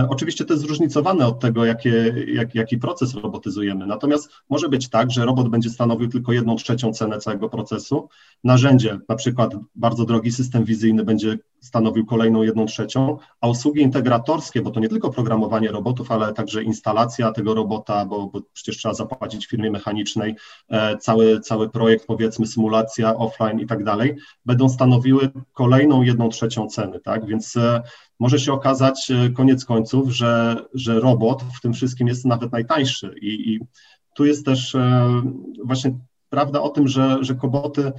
oczywiście 0.09 0.45
to 0.45 0.53
jest 0.53 0.65
zróżnicowane 0.65 1.27
od 1.27 1.39
tego, 1.39 1.65
jakie, 1.65 2.25
jak, 2.27 2.55
jaki 2.55 2.77
proces 2.77 3.13
robotyzujemy. 3.13 3.87
Natomiast 3.87 4.29
może 4.49 4.69
być 4.69 4.89
tak, 4.89 5.11
że 5.11 5.25
robot 5.25 5.49
będzie 5.49 5.69
stanowił 5.69 6.07
tylko 6.09 6.33
jedną 6.33 6.55
trzecią 6.55 6.93
cenę 6.93 7.17
całego 7.17 7.49
procesu. 7.49 8.09
Narzędzie, 8.43 8.99
na 9.09 9.15
przykład 9.15 9.55
bardzo 9.75 10.05
drogi 10.05 10.31
system 10.31 10.65
wizyjny, 10.65 11.05
będzie 11.05 11.37
stanowił 11.61 12.05
kolejną 12.05 12.41
jedną 12.41 12.65
trzecią, 12.65 13.17
a 13.41 13.47
usługi 13.47 13.81
integratorskie, 13.81 14.61
bo 14.61 14.71
to 14.71 14.79
nie 14.79 14.89
tylko 14.89 15.09
programowanie 15.09 15.71
robotów, 15.71 16.11
ale 16.11 16.33
także 16.33 16.63
instalacja 16.63 17.31
tego 17.31 17.53
robota, 17.53 18.05
bo, 18.05 18.27
bo 18.27 18.41
przecież 18.53 18.77
trzeba 18.77 18.93
zapłacić 18.93 19.47
firmie 19.47 19.71
mechanicznej, 19.71 20.35
e, 20.69 20.97
cały, 20.97 21.39
cały 21.39 21.69
projekt, 21.69 22.05
powiedzmy, 22.07 22.47
symulacja 22.47 23.15
offline 23.15 23.59
i 23.59 23.65
tak 23.65 23.83
dalej, 23.83 24.15
będą 24.45 24.69
stanowiły 24.69 25.29
kolejną 25.53 26.01
jedną 26.01 26.29
trzecią 26.29 26.67
ceny, 26.67 26.99
tak? 26.99 27.25
Więc 27.25 27.57
e, 27.57 27.81
może 28.19 28.39
się 28.39 28.53
okazać 28.53 29.11
e, 29.11 29.29
koniec 29.29 29.65
końców, 29.65 30.09
że, 30.11 30.65
że 30.73 30.99
robot 30.99 31.43
w 31.57 31.61
tym 31.61 31.73
wszystkim 31.73 32.07
jest 32.07 32.25
nawet 32.25 32.51
najtańszy. 32.51 33.15
I, 33.21 33.53
i 33.53 33.59
tu 34.15 34.25
jest 34.25 34.45
też 34.45 34.75
e, 34.75 35.09
właśnie 35.63 35.97
prawda 36.29 36.61
o 36.61 36.69
tym, 36.69 36.87
że, 36.87 37.17
że 37.21 37.35
koboty 37.35 37.91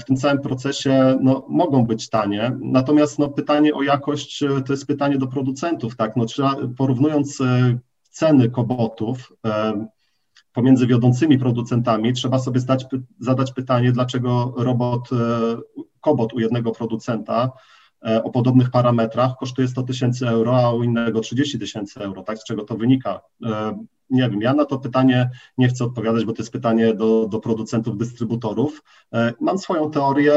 w 0.00 0.04
tym 0.04 0.16
całym 0.16 0.40
procesie 0.40 1.18
no, 1.22 1.46
mogą 1.48 1.86
być 1.86 2.08
tanie. 2.08 2.56
Natomiast 2.60 3.18
no, 3.18 3.28
pytanie 3.28 3.74
o 3.74 3.82
jakość 3.82 4.44
to 4.66 4.72
jest 4.72 4.86
pytanie 4.86 5.18
do 5.18 5.26
producentów. 5.26 5.96
Tak? 5.96 6.16
No, 6.16 6.24
trzeba, 6.24 6.56
porównując 6.76 7.38
ceny 8.10 8.50
kobotów 8.50 9.32
pomiędzy 10.52 10.86
wiodącymi 10.86 11.38
producentami, 11.38 12.12
trzeba 12.12 12.38
sobie 12.38 12.60
zdać, 12.60 12.86
zadać 13.20 13.52
pytanie, 13.52 13.92
dlaczego 13.92 14.54
robot, 14.56 15.08
kobot 16.00 16.32
u 16.32 16.40
jednego 16.40 16.72
producenta 16.72 17.52
E, 17.52 17.79
o 18.02 18.30
podobnych 18.30 18.70
parametrach 18.70 19.36
kosztuje 19.36 19.68
100 19.68 19.82
tysięcy 19.82 20.28
euro, 20.28 20.58
a 20.58 20.72
u 20.72 20.82
innego 20.82 21.20
30 21.20 21.58
tysięcy 21.58 22.00
euro, 22.00 22.22
tak? 22.22 22.38
Z 22.38 22.44
czego 22.44 22.64
to 22.64 22.76
wynika? 22.76 23.20
E, 23.44 23.84
nie 24.10 24.30
wiem, 24.30 24.42
ja 24.42 24.54
na 24.54 24.64
to 24.64 24.78
pytanie 24.78 25.30
nie 25.58 25.68
chcę 25.68 25.84
odpowiadać, 25.84 26.24
bo 26.24 26.32
to 26.32 26.42
jest 26.42 26.52
pytanie 26.52 26.94
do, 26.94 27.28
do 27.28 27.40
producentów, 27.40 27.96
dystrybutorów. 27.96 28.82
E, 29.14 29.32
mam 29.40 29.58
swoją 29.58 29.90
teorię, 29.90 30.34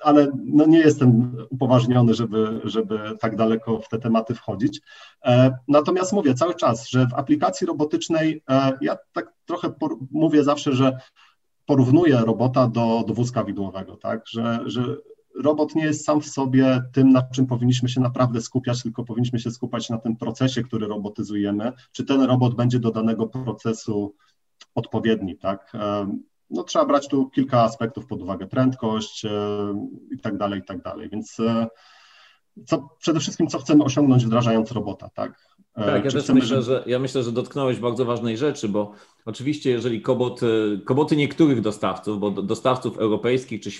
ale 0.00 0.32
no 0.44 0.66
nie 0.66 0.78
jestem 0.78 1.36
upoważniony, 1.50 2.14
żeby, 2.14 2.60
żeby 2.64 2.98
tak 3.20 3.36
daleko 3.36 3.80
w 3.80 3.88
te 3.88 3.98
tematy 3.98 4.34
wchodzić. 4.34 4.80
Natomiast 5.68 6.12
mówię 6.12 6.34
cały 6.34 6.54
czas, 6.54 6.88
że 6.88 7.06
w 7.06 7.14
aplikacji 7.14 7.66
robotycznej 7.66 8.42
ja 8.80 8.96
tak 9.12 9.32
trochę 9.44 9.72
mówię 10.10 10.44
zawsze, 10.44 10.72
że 10.72 10.98
porównuję 11.66 12.16
robota 12.16 12.68
do, 12.68 13.04
do 13.06 13.14
wózka 13.14 13.44
widłowego, 13.44 13.96
tak? 13.96 14.28
Że, 14.28 14.60
że 14.66 14.96
robot 15.42 15.74
nie 15.74 15.84
jest 15.84 16.04
sam 16.04 16.20
w 16.20 16.26
sobie 16.26 16.82
tym, 16.92 17.10
na 17.10 17.22
czym 17.22 17.46
powinniśmy 17.46 17.88
się 17.88 18.00
naprawdę 18.00 18.40
skupiać, 18.40 18.82
tylko 18.82 19.04
powinniśmy 19.04 19.38
się 19.38 19.50
skupiać 19.50 19.90
na 19.90 19.98
tym 19.98 20.16
procesie, 20.16 20.62
który 20.62 20.86
robotyzujemy, 20.86 21.72
czy 21.92 22.04
ten 22.04 22.22
robot 22.22 22.54
będzie 22.54 22.78
do 22.78 22.90
danego 22.90 23.26
procesu 23.26 24.14
odpowiedni, 24.74 25.38
tak? 25.38 25.72
E, 25.74 26.16
no, 26.50 26.62
trzeba 26.62 26.86
brać 26.86 27.08
tu 27.08 27.30
kilka 27.30 27.62
aspektów 27.62 28.06
pod 28.06 28.22
uwagę, 28.22 28.46
prędkość 28.46 29.24
e, 29.24 29.30
i 30.10 30.18
tak 30.18 30.36
dalej, 30.36 30.60
i 30.60 30.64
tak 30.64 30.82
dalej, 30.82 31.08
więc 31.08 31.40
e, 31.40 31.66
co, 32.66 32.88
przede 32.98 33.20
wszystkim 33.20 33.46
co 33.46 33.58
chcemy 33.58 33.84
osiągnąć 33.84 34.26
wdrażając 34.26 34.72
robota, 34.72 35.08
tak? 35.08 35.55
Tak, 35.76 36.04
ja 36.04 36.10
też 36.10 36.28
myślę, 36.28 36.62
że 36.62 36.84
ja 36.86 36.98
myślę, 36.98 37.22
że 37.22 37.32
dotknąłeś 37.32 37.78
bardzo 37.78 38.04
ważnej 38.04 38.36
rzeczy, 38.36 38.68
bo 38.68 38.92
oczywiście 39.24 39.70
jeżeli 39.70 40.02
kobot, 40.02 40.40
koboty 40.84 41.16
niektórych 41.16 41.60
dostawców, 41.60 42.20
bo 42.20 42.30
dostawców 42.30 42.98
europejskich 42.98 43.60
czy 43.60 43.70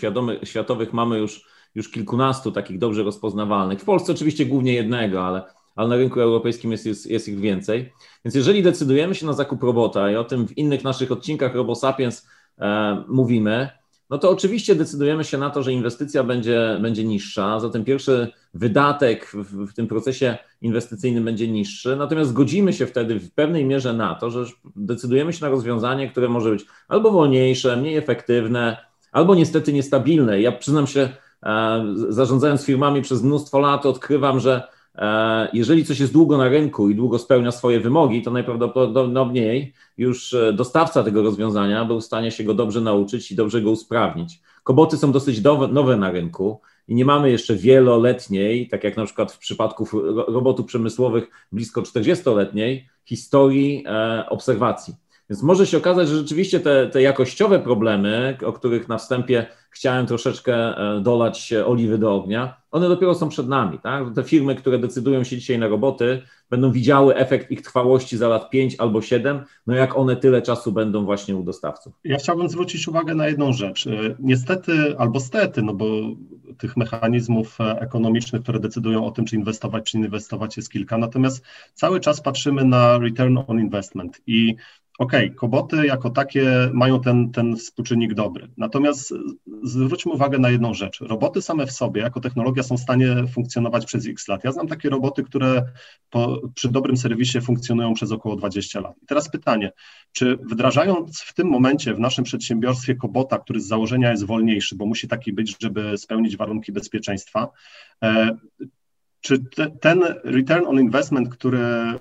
światowych 0.44 0.92
mamy 0.92 1.18
już, 1.18 1.46
już 1.74 1.90
kilkunastu 1.90 2.52
takich 2.52 2.78
dobrze 2.78 3.02
rozpoznawalnych. 3.02 3.80
W 3.80 3.84
Polsce 3.84 4.12
oczywiście 4.12 4.46
głównie 4.46 4.72
jednego, 4.72 5.26
ale, 5.26 5.42
ale 5.76 5.88
na 5.88 5.96
rynku 5.96 6.20
europejskim 6.20 6.72
jest, 6.72 6.86
jest, 6.86 7.06
jest 7.06 7.28
ich 7.28 7.40
więcej. 7.40 7.92
Więc 8.24 8.34
jeżeli 8.34 8.62
decydujemy 8.62 9.14
się 9.14 9.26
na 9.26 9.32
zakup 9.32 9.62
robota 9.62 10.10
i 10.10 10.16
o 10.16 10.24
tym 10.24 10.48
w 10.48 10.58
innych 10.58 10.84
naszych 10.84 11.12
odcinkach 11.12 11.54
RoboSapiens 11.54 12.28
e, 12.58 13.04
mówimy, 13.08 13.68
no 14.10 14.18
to 14.18 14.30
oczywiście 14.30 14.74
decydujemy 14.74 15.24
się 15.24 15.38
na 15.38 15.50
to, 15.50 15.62
że 15.62 15.72
inwestycja 15.72 16.24
będzie, 16.24 16.78
będzie 16.82 17.04
niższa, 17.04 17.60
zatem 17.60 17.84
pierwszy 17.84 18.32
wydatek 18.54 19.30
w, 19.34 19.70
w, 19.70 19.74
tym 19.74 19.86
procesie 19.86 20.38
inwestycyjnym 20.62 21.24
będzie 21.24 21.48
niższy, 21.48 21.96
natomiast 21.96 22.30
zgodzimy 22.30 22.72
się 22.72 22.86
wtedy 22.86 23.20
w 23.20 23.32
pewnej 23.32 23.64
mierze 23.64 23.92
na 23.92 24.14
to, 24.14 24.30
że 24.30 24.44
decydujemy 24.76 25.32
się 25.32 25.44
na 25.44 25.50
rozwiązanie, 25.50 26.10
które 26.10 26.28
może 26.28 26.50
być 26.50 26.66
albo 26.88 27.10
wolniejsze, 27.10 27.76
mniej 27.76 27.96
efektywne, 27.96 28.76
albo 29.12 29.34
niestety 29.34 29.72
niestabilne. 29.72 30.40
Ja 30.40 30.52
przyznam 30.52 30.86
się, 30.86 31.08
e, 31.42 31.84
zarządzając 32.08 32.64
firmami 32.64 33.02
przez 33.02 33.22
mnóstwo 33.22 33.58
lat, 33.58 33.86
odkrywam, 33.86 34.40
że 34.40 34.75
jeżeli 35.52 35.84
coś 35.84 36.00
jest 36.00 36.12
długo 36.12 36.36
na 36.36 36.48
rynku 36.48 36.90
i 36.90 36.94
długo 36.94 37.18
spełnia 37.18 37.52
swoje 37.52 37.80
wymogi, 37.80 38.22
to 38.22 38.30
najprawdopodobniej 38.30 39.72
już 39.98 40.34
e, 40.34 40.52
dostawca 40.52 41.02
tego 41.02 41.22
rozwiązania 41.22 41.84
był 41.84 42.00
w 42.00 42.04
stanie 42.04 42.30
się 42.30 42.44
go 42.44 42.54
dobrze 42.54 42.80
nauczyć 42.80 43.32
i 43.32 43.36
dobrze 43.36 43.62
go 43.62 43.70
usprawnić. 43.70 44.40
Koboty 44.62 44.96
są 44.96 45.12
dosyć 45.12 45.42
nowe 45.72 45.96
na 45.96 46.10
rynku 46.10 46.60
i 46.88 46.94
nie 46.94 47.04
mamy 47.04 47.30
jeszcze 47.30 47.56
wieloletniej, 47.56 48.68
tak 48.68 48.84
jak 48.84 48.96
na 48.96 49.04
przykład 49.04 49.32
w 49.32 49.38
przypadku 49.38 49.88
robotów 50.28 50.66
przemysłowych 50.66 51.30
blisko 51.52 51.82
40-letniej, 51.82 52.88
historii 53.04 53.84
obserwacji. 54.28 54.94
Więc 55.30 55.42
może 55.42 55.66
się 55.66 55.78
okazać, 55.78 56.08
że 56.08 56.16
rzeczywiście 56.16 56.60
te, 56.60 56.86
te 56.86 57.02
jakościowe 57.02 57.58
problemy, 57.58 58.38
o 58.46 58.52
których 58.52 58.88
na 58.88 58.98
wstępie 58.98 59.46
chciałem 59.70 60.06
troszeczkę 60.06 60.54
e, 60.54 61.00
dolać 61.00 61.52
oliwy 61.66 61.98
do 61.98 62.14
ognia, 62.14 62.60
one 62.70 62.88
dopiero 62.88 63.14
są 63.14 63.28
przed 63.28 63.48
nami. 63.48 63.78
Tak? 63.78 64.04
Te 64.14 64.22
firmy, 64.22 64.54
które 64.54 64.78
decydują 64.78 65.24
się 65.24 65.36
dzisiaj 65.36 65.58
na 65.58 65.68
roboty, 65.68 66.22
będą 66.50 66.72
widziały 66.72 67.16
efekt 67.16 67.50
ich 67.50 67.62
trwałości 67.62 68.16
za 68.16 68.28
lat 68.28 68.50
5 68.50 68.74
albo 68.78 69.02
7, 69.02 69.44
no 69.66 69.74
jak 69.74 69.96
one 69.96 70.16
tyle 70.16 70.42
czasu 70.42 70.72
będą 70.72 71.04
właśnie 71.04 71.36
u 71.36 71.42
dostawców. 71.42 71.92
Ja 72.04 72.16
chciałbym 72.16 72.48
zwrócić 72.48 72.88
uwagę 72.88 73.14
na 73.14 73.28
jedną 73.28 73.52
rzecz. 73.52 73.86
E, 73.86 73.90
niestety 74.18 74.72
albo 74.98 75.20
stety, 75.20 75.62
no 75.62 75.74
bo 75.74 75.86
tych 76.58 76.76
mechanizmów 76.76 77.60
e, 77.60 77.80
ekonomicznych, 77.80 78.42
które 78.42 78.60
decydują 78.60 79.06
o 79.06 79.10
tym, 79.10 79.24
czy 79.24 79.36
inwestować, 79.36 79.90
czy 79.90 79.98
nie 79.98 80.04
inwestować 80.04 80.56
jest 80.56 80.70
kilka. 80.70 80.98
Natomiast 80.98 81.44
cały 81.74 82.00
czas 82.00 82.20
patrzymy 82.20 82.64
na 82.64 82.98
return 82.98 83.38
on 83.46 83.60
investment 83.60 84.20
i 84.26 84.56
Okay, 84.98 85.30
koboty 85.30 85.86
jako 85.86 86.10
takie 86.10 86.70
mają 86.72 87.00
ten, 87.00 87.32
ten 87.32 87.56
współczynnik 87.56 88.14
dobry. 88.14 88.48
Natomiast 88.56 89.14
zwróćmy 89.62 90.12
uwagę 90.12 90.38
na 90.38 90.50
jedną 90.50 90.74
rzecz. 90.74 91.00
Roboty 91.00 91.42
same 91.42 91.66
w 91.66 91.72
sobie, 91.72 92.02
jako 92.02 92.20
technologia, 92.20 92.62
są 92.62 92.76
w 92.76 92.80
stanie 92.80 93.26
funkcjonować 93.34 93.86
przez 93.86 94.06
x 94.06 94.28
lat. 94.28 94.44
Ja 94.44 94.52
znam 94.52 94.68
takie 94.68 94.90
roboty, 94.90 95.22
które 95.22 95.62
po, 96.10 96.40
przy 96.54 96.68
dobrym 96.68 96.96
serwisie 96.96 97.40
funkcjonują 97.40 97.94
przez 97.94 98.12
około 98.12 98.36
20 98.36 98.80
lat. 98.80 98.94
I 99.02 99.06
teraz 99.06 99.30
pytanie, 99.30 99.72
czy 100.12 100.36
wdrażając 100.36 101.20
w 101.20 101.34
tym 101.34 101.48
momencie 101.48 101.94
w 101.94 102.00
naszym 102.00 102.24
przedsiębiorstwie 102.24 102.94
kobota, 102.94 103.38
który 103.38 103.60
z 103.60 103.66
założenia 103.66 104.10
jest 104.10 104.26
wolniejszy, 104.26 104.76
bo 104.76 104.86
musi 104.86 105.08
taki 105.08 105.32
być, 105.32 105.56
żeby 105.60 105.98
spełnić 105.98 106.36
warunki 106.36 106.72
bezpieczeństwa, 106.72 107.48
e, 108.02 108.36
czy 109.20 109.38
te, 109.38 109.70
ten 109.70 110.02
return 110.24 110.66
on 110.66 110.80
investment, 110.80 111.28
który 111.28 111.58
e, 111.58 111.98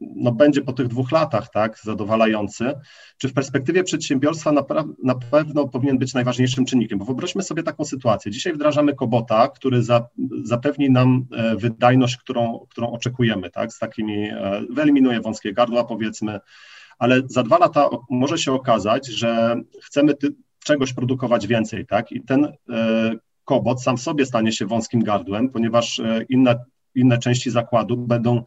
no, 0.00 0.32
będzie 0.32 0.62
po 0.62 0.72
tych 0.72 0.88
dwóch 0.88 1.12
latach 1.12 1.50
tak, 1.50 1.78
zadowalający, 1.82 2.72
czy 3.18 3.28
w 3.28 3.32
perspektywie 3.32 3.84
przedsiębiorstwa 3.84 4.52
na, 4.52 4.64
na 5.04 5.14
pewno 5.14 5.68
powinien 5.68 5.98
być 5.98 6.14
najważniejszym 6.14 6.64
czynnikiem? 6.64 6.98
Bo 6.98 7.04
wyobraźmy 7.04 7.42
sobie 7.42 7.62
taką 7.62 7.84
sytuację. 7.84 8.32
Dzisiaj 8.32 8.52
wdrażamy 8.52 8.94
kobota, 8.94 9.48
który 9.48 9.82
za, 9.82 10.06
zapewni 10.42 10.90
nam 10.90 11.26
e, 11.32 11.56
wydajność, 11.56 12.16
którą, 12.16 12.66
którą 12.70 12.92
oczekujemy, 12.92 13.50
tak, 13.50 13.72
z 13.72 13.78
takimi, 13.78 14.28
e, 14.30 14.62
wyeliminuje 14.70 15.20
wąskie 15.20 15.52
gardła 15.52 15.84
powiedzmy, 15.84 16.40
ale 16.98 17.22
za 17.26 17.42
dwa 17.42 17.58
lata 17.58 17.88
może 18.10 18.38
się 18.38 18.52
okazać, 18.52 19.06
że 19.06 19.60
chcemy 19.82 20.14
ty, 20.14 20.28
czegoś 20.64 20.92
produkować 20.92 21.46
więcej, 21.46 21.86
tak, 21.86 22.12
i 22.12 22.22
ten 22.22 22.52
kobot 23.50 23.82
sam 23.82 23.98
sobie 23.98 24.26
stanie 24.26 24.52
się 24.52 24.66
wąskim 24.66 25.02
gardłem, 25.02 25.48
ponieważ 25.48 26.00
e, 26.00 26.24
inne, 26.28 26.64
inne 26.94 27.18
części 27.18 27.50
zakładu 27.50 27.96
będą 27.96 28.36
e, 28.38 28.42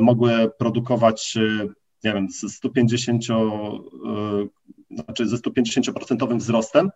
mogły 0.00 0.50
produkować, 0.58 1.36
e, 1.36 1.66
nie 2.04 2.12
wiem, 2.12 2.28
ze 2.30 2.48
150, 2.48 3.24
znaczy 4.90 5.28
ze 5.28 5.36
150% 5.36 6.38
wzrostem. 6.38 6.90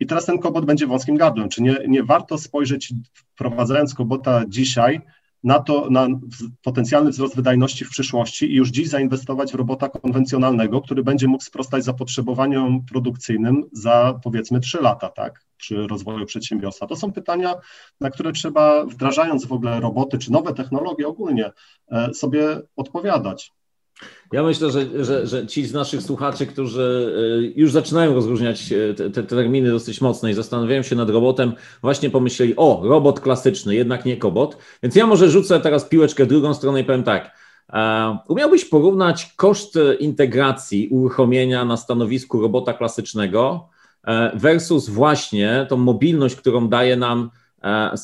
I 0.00 0.06
teraz 0.06 0.26
ten 0.26 0.38
kobot 0.38 0.64
będzie 0.64 0.86
wąskim 0.86 1.16
gardłem. 1.16 1.48
Czy 1.48 1.62
nie, 1.62 1.76
nie 1.88 2.02
warto 2.02 2.38
spojrzeć, 2.38 2.92
wprowadzając 3.34 3.94
kobota 3.94 4.42
dzisiaj, 4.48 5.00
na 5.44 5.58
to, 5.58 5.90
na 5.90 6.08
potencjalny 6.62 7.10
wzrost 7.10 7.36
wydajności 7.36 7.84
w 7.84 7.90
przyszłości 7.90 8.52
i 8.52 8.54
już 8.54 8.70
dziś 8.70 8.88
zainwestować 8.88 9.52
w 9.52 9.54
robota 9.54 9.88
konwencjonalnego, 9.88 10.80
który 10.80 11.02
będzie 11.02 11.28
mógł 11.28 11.44
sprostać 11.44 11.84
zapotrzebowaniom 11.84 12.84
produkcyjnym 12.84 13.64
za 13.72 14.20
powiedzmy 14.22 14.60
3 14.60 14.80
lata, 14.80 15.08
tak, 15.08 15.44
przy 15.56 15.86
rozwoju 15.86 16.26
przedsiębiorstwa. 16.26 16.86
To 16.86 16.96
są 16.96 17.12
pytania, 17.12 17.54
na 18.00 18.10
które 18.10 18.32
trzeba 18.32 18.84
wdrażając 18.84 19.46
w 19.46 19.52
ogóle 19.52 19.80
roboty 19.80 20.18
czy 20.18 20.32
nowe 20.32 20.54
technologie 20.54 21.08
ogólnie 21.08 21.52
e, 21.90 22.14
sobie 22.14 22.60
odpowiadać. 22.76 23.52
Ja 24.32 24.42
myślę, 24.42 24.70
że, 24.70 25.04
że, 25.04 25.26
że 25.26 25.46
ci 25.46 25.66
z 25.66 25.72
naszych 25.72 26.02
słuchaczy, 26.02 26.46
którzy 26.46 27.12
e, 27.56 27.60
już 27.60 27.72
zaczynają 27.72 28.14
rozróżniać 28.14 28.72
e, 28.72 28.94
te, 28.94 29.10
te 29.10 29.22
terminy 29.22 29.70
dosyć 29.70 30.00
mocno 30.00 30.28
i 30.28 30.34
zastanawiają 30.34 30.82
się 30.82 30.96
nad 30.96 31.10
robotem, 31.10 31.52
właśnie 31.82 32.10
pomyśleli, 32.10 32.54
o, 32.56 32.80
robot 32.84 33.20
klasyczny, 33.20 33.74
jednak 33.74 34.04
nie 34.04 34.16
kobot. 34.16 34.56
Więc 34.82 34.96
ja 34.96 35.06
może 35.06 35.30
rzucę 35.30 35.60
teraz 35.60 35.84
piłeczkę 35.84 36.24
w 36.24 36.28
drugą 36.28 36.54
stronę 36.54 36.80
i 36.80 36.84
powiem 36.84 37.02
tak. 37.02 37.36
E, 37.72 38.18
umiałbyś 38.28 38.64
porównać 38.64 39.32
koszt 39.36 39.78
integracji 40.00 40.88
uruchomienia 40.88 41.64
na 41.64 41.76
stanowisku 41.76 42.40
robota 42.40 42.72
klasycznego 42.72 43.68
versus 44.34 44.88
właśnie 44.88 45.66
tą 45.68 45.76
mobilność, 45.76 46.36
którą 46.36 46.68
daje 46.68 46.96
nam 46.96 47.30
E, 47.30 47.43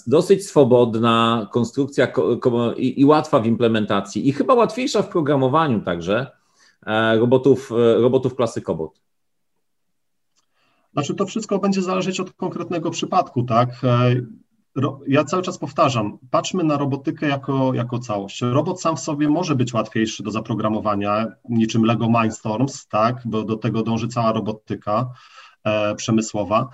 dosyć 0.06 0.46
swobodna 0.46 1.48
konstrukcja 1.52 2.12
i, 2.76 3.04
łatwa 3.04 3.40
w 3.40 3.46
implementacji 3.46 4.28
i 4.28 4.32
chyba 4.32 4.54
łatwiejsza 4.54 5.02
w 5.02 5.08
programowaniu 5.08 5.80
także 5.80 6.30
e, 6.86 7.18
robotów, 7.18 7.72
e, 7.72 7.94
robotów 7.94 8.34
klasy 8.34 8.62
Cobot. 8.62 9.00
Znaczy 10.92 11.14
to 11.14 11.26
wszystko 11.26 11.58
będzie 11.58 11.82
zależeć 11.82 12.20
od 12.20 12.32
konkretnego 12.32 12.90
przypadku, 12.90 13.42
tak? 13.42 13.68
Ja 15.06 15.24
cały 15.24 15.42
czas 15.42 15.58
powtarzam, 15.58 16.18
patrzmy 16.30 16.64
na 16.64 16.76
robotykę 16.76 17.28
jako, 17.28 17.74
jako 17.74 17.98
całość. 17.98 18.40
Robot 18.42 18.80
sam 18.80 18.96
w 18.96 19.00
sobie 19.00 19.28
może 19.28 19.54
być 19.54 19.74
łatwiejszy 19.74 20.22
do 20.22 20.30
zaprogramowania, 20.30 21.26
niczym 21.48 21.84
Lego 21.84 22.06
Mindstorms, 22.08 22.86
tak? 22.88 23.22
Bo 23.24 23.44
do 23.44 23.56
tego 23.56 23.82
dąży 23.82 24.08
cała 24.08 24.32
robotyka 24.32 25.10
e, 25.64 25.94
przemysłowa. 25.94 26.68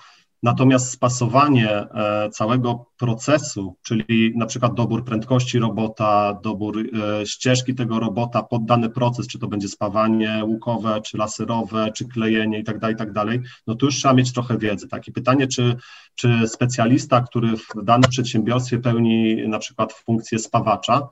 Natomiast 0.46 0.90
spasowanie 0.90 1.70
e, 1.70 2.30
całego 2.30 2.86
procesu, 2.98 3.76
czyli 3.82 4.32
na 4.36 4.46
przykład 4.46 4.74
dobór 4.74 5.04
prędkości 5.04 5.58
robota, 5.58 6.38
dobór 6.42 6.78
e, 6.78 7.26
ścieżki 7.26 7.74
tego 7.74 8.00
robota 8.00 8.42
pod 8.42 8.64
dany 8.64 8.90
proces, 8.90 9.26
czy 9.26 9.38
to 9.38 9.48
będzie 9.48 9.68
spawanie 9.68 10.42
łukowe, 10.44 11.00
czy 11.00 11.18
laserowe, 11.18 11.92
czy 11.92 12.08
klejenie 12.08 12.58
itd., 12.58 12.80
tak 12.80 12.90
itd., 12.90 13.12
tak 13.14 13.40
no 13.66 13.74
tu 13.74 13.86
już 13.86 13.96
trzeba 13.96 14.14
mieć 14.14 14.32
trochę 14.32 14.58
wiedzy. 14.58 14.88
Takie 14.88 15.12
pytanie, 15.12 15.46
czy, 15.46 15.76
czy 16.14 16.48
specjalista, 16.48 17.20
który 17.20 17.56
w 17.56 17.84
danym 17.84 18.10
przedsiębiorstwie 18.10 18.78
pełni 18.78 19.48
na 19.48 19.58
przykład 19.58 19.92
funkcję 19.92 20.38
spawacza, 20.38 21.08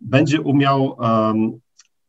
będzie 0.00 0.40
umiał 0.40 0.96
um, 0.98 1.60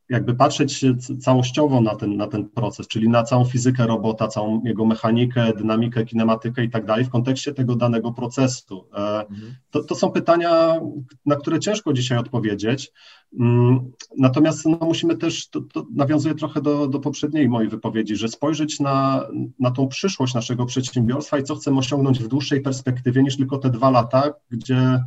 jakby 0.09 0.35
patrzeć 0.35 0.85
całościowo 1.19 1.81
na 1.81 1.95
ten, 1.95 2.17
na 2.17 2.27
ten 2.27 2.49
proces, 2.49 2.87
czyli 2.87 3.09
na 3.09 3.23
całą 3.23 3.45
fizykę 3.45 3.87
robota, 3.87 4.27
całą 4.27 4.63
jego 4.63 4.85
mechanikę, 4.85 5.53
dynamikę, 5.53 6.05
kinematykę 6.05 6.63
i 6.63 6.69
tak 6.69 6.85
dalej 6.85 7.05
w 7.05 7.09
kontekście 7.09 7.53
tego 7.53 7.75
danego 7.75 8.11
procesu. 8.11 8.85
E, 8.93 9.19
mhm. 9.19 9.55
To, 9.71 9.83
to 9.83 9.95
są 9.95 10.11
pytania, 10.11 10.79
na 11.25 11.35
które 11.35 11.59
ciężko 11.59 11.93
dzisiaj 11.93 12.17
odpowiedzieć. 12.17 12.91
Mm, 13.39 13.91
natomiast 14.17 14.65
no, 14.65 14.77
musimy 14.81 15.17
też, 15.17 15.49
to, 15.49 15.61
to 15.61 15.85
nawiązuje 15.95 16.35
trochę 16.35 16.61
do, 16.61 16.87
do 16.87 16.99
poprzedniej 16.99 17.49
mojej 17.49 17.69
wypowiedzi, 17.69 18.15
że 18.15 18.27
spojrzeć 18.27 18.79
na, 18.79 19.27
na 19.59 19.71
tą 19.71 19.87
przyszłość 19.87 20.33
naszego 20.33 20.65
przedsiębiorstwa 20.65 21.39
i 21.39 21.43
co 21.43 21.55
chcemy 21.55 21.77
osiągnąć 21.77 22.19
w 22.19 22.27
dłuższej 22.27 22.61
perspektywie 22.61 23.23
niż 23.23 23.37
tylko 23.37 23.57
te 23.57 23.69
dwa 23.69 23.89
lata, 23.89 24.33
gdzie 24.49 25.03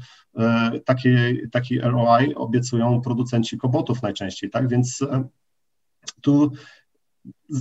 taki, 0.85 1.09
taki 1.53 1.81
ROI 1.81 2.35
obiecują 2.35 3.01
producenci 3.01 3.59
kobotów 3.59 4.03
najczęściej, 4.03 4.51
tak? 4.51 4.69
Więc 4.69 5.03
e, 5.03 5.25
tu 6.21 6.53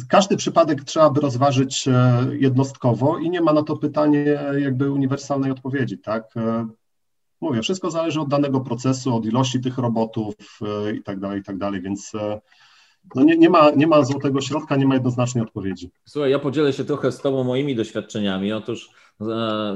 każdy 0.09 0.37
przypadek 0.37 0.83
trzeba 0.83 1.09
by 1.09 1.21
rozważyć 1.21 1.87
e, 1.87 2.25
jednostkowo 2.31 3.17
i 3.17 3.29
nie 3.29 3.41
ma 3.41 3.53
na 3.53 3.63
to 3.63 3.77
pytanie 3.77 4.39
jakby 4.59 4.91
uniwersalnej 4.91 5.51
odpowiedzi, 5.51 5.97
tak? 5.97 6.33
Mówię, 7.41 7.61
wszystko 7.61 7.91
zależy 7.91 8.21
od 8.21 8.29
danego 8.29 8.59
procesu, 8.59 9.15
od 9.15 9.25
ilości 9.25 9.59
tych 9.59 9.77
robotów 9.77 10.35
e, 10.61 10.95
i 10.95 11.03
tak 11.03 11.19
dalej, 11.19 11.39
i 11.39 11.43
tak 11.43 11.57
dalej, 11.57 11.81
więc 11.81 12.15
e, 12.15 12.41
no 13.15 13.23
nie, 13.23 13.37
nie, 13.37 13.49
ma, 13.49 13.71
nie 13.71 13.87
ma 13.87 14.03
złotego 14.03 14.41
środka, 14.41 14.75
nie 14.75 14.87
ma 14.87 14.93
jednoznacznej 14.93 15.43
odpowiedzi. 15.43 15.91
Słuchaj, 16.05 16.31
ja 16.31 16.39
podzielę 16.39 16.73
się 16.73 16.85
trochę 16.85 17.11
z 17.11 17.21
Tobą 17.21 17.43
moimi 17.43 17.75
doświadczeniami. 17.75 18.53
Otóż 18.53 18.89
e, 18.89 18.91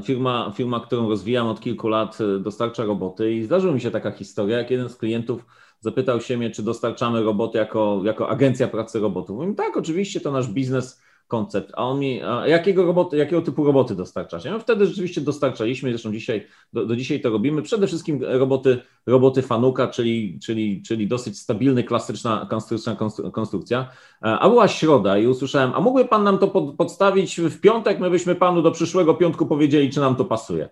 firma, 0.03 0.51
firma, 0.55 0.79
którą 0.79 1.09
rozwijam 1.09 1.47
od 1.47 1.59
kilku 1.59 1.87
lat, 1.87 2.17
dostarcza 2.39 2.85
roboty 2.85 3.33
i 3.33 3.43
zdarzyła 3.43 3.73
mi 3.73 3.81
się 3.81 3.91
taka 3.91 4.11
historia, 4.11 4.57
jak 4.57 4.71
jeden 4.71 4.89
z 4.89 4.97
klientów 4.97 5.45
zapytał 5.79 6.21
się 6.21 6.37
mnie, 6.37 6.49
czy 6.49 6.63
dostarczamy 6.63 7.23
roboty 7.23 7.57
jako, 7.57 8.01
jako 8.03 8.29
agencja 8.29 8.67
pracy 8.67 8.99
robotów. 8.99 9.37
Mówię, 9.37 9.55
tak, 9.55 9.77
oczywiście 9.77 10.19
to 10.19 10.31
nasz 10.31 10.47
biznes 10.47 11.01
koncept, 11.27 11.71
a 11.75 11.83
on 11.83 11.99
mi, 11.99 12.21
a 12.23 12.47
jakiego, 12.47 12.85
roboty, 12.85 13.17
jakiego 13.17 13.41
typu 13.41 13.63
roboty 13.63 13.95
dostarczacie? 13.95 14.51
No 14.51 14.59
wtedy 14.59 14.85
rzeczywiście 14.85 15.21
dostarczaliśmy, 15.21 15.89
zresztą 15.89 16.11
dzisiaj, 16.11 16.47
do, 16.73 16.85
do 16.85 16.95
dzisiaj 16.95 17.21
to 17.21 17.29
robimy, 17.29 17.61
przede 17.61 17.87
wszystkim 17.87 18.23
roboty, 18.23 18.77
roboty 19.05 19.41
Fanuka, 19.41 19.87
czyli, 19.87 20.39
czyli, 20.39 20.81
czyli 20.81 21.07
dosyć 21.07 21.39
stabilny, 21.39 21.83
klasyczna 21.83 22.47
konstrukcja, 22.49 22.97
konstrukcja, 23.31 23.89
a 24.21 24.49
była 24.49 24.67
środa 24.67 25.17
i 25.17 25.27
usłyszałem, 25.27 25.71
a 25.75 25.81
mógłby 25.81 26.05
Pan 26.05 26.23
nam 26.23 26.37
to 26.37 26.47
pod, 26.47 26.75
podstawić 26.75 27.41
w 27.41 27.59
piątek, 27.59 27.99
my 27.99 28.09
byśmy 28.09 28.35
Panu 28.35 28.61
do 28.61 28.71
przyszłego 28.71 29.13
piątku 29.13 29.45
powiedzieli, 29.45 29.89
czy 29.89 29.99
nam 29.99 30.15
to 30.15 30.25
pasuje. 30.25 30.69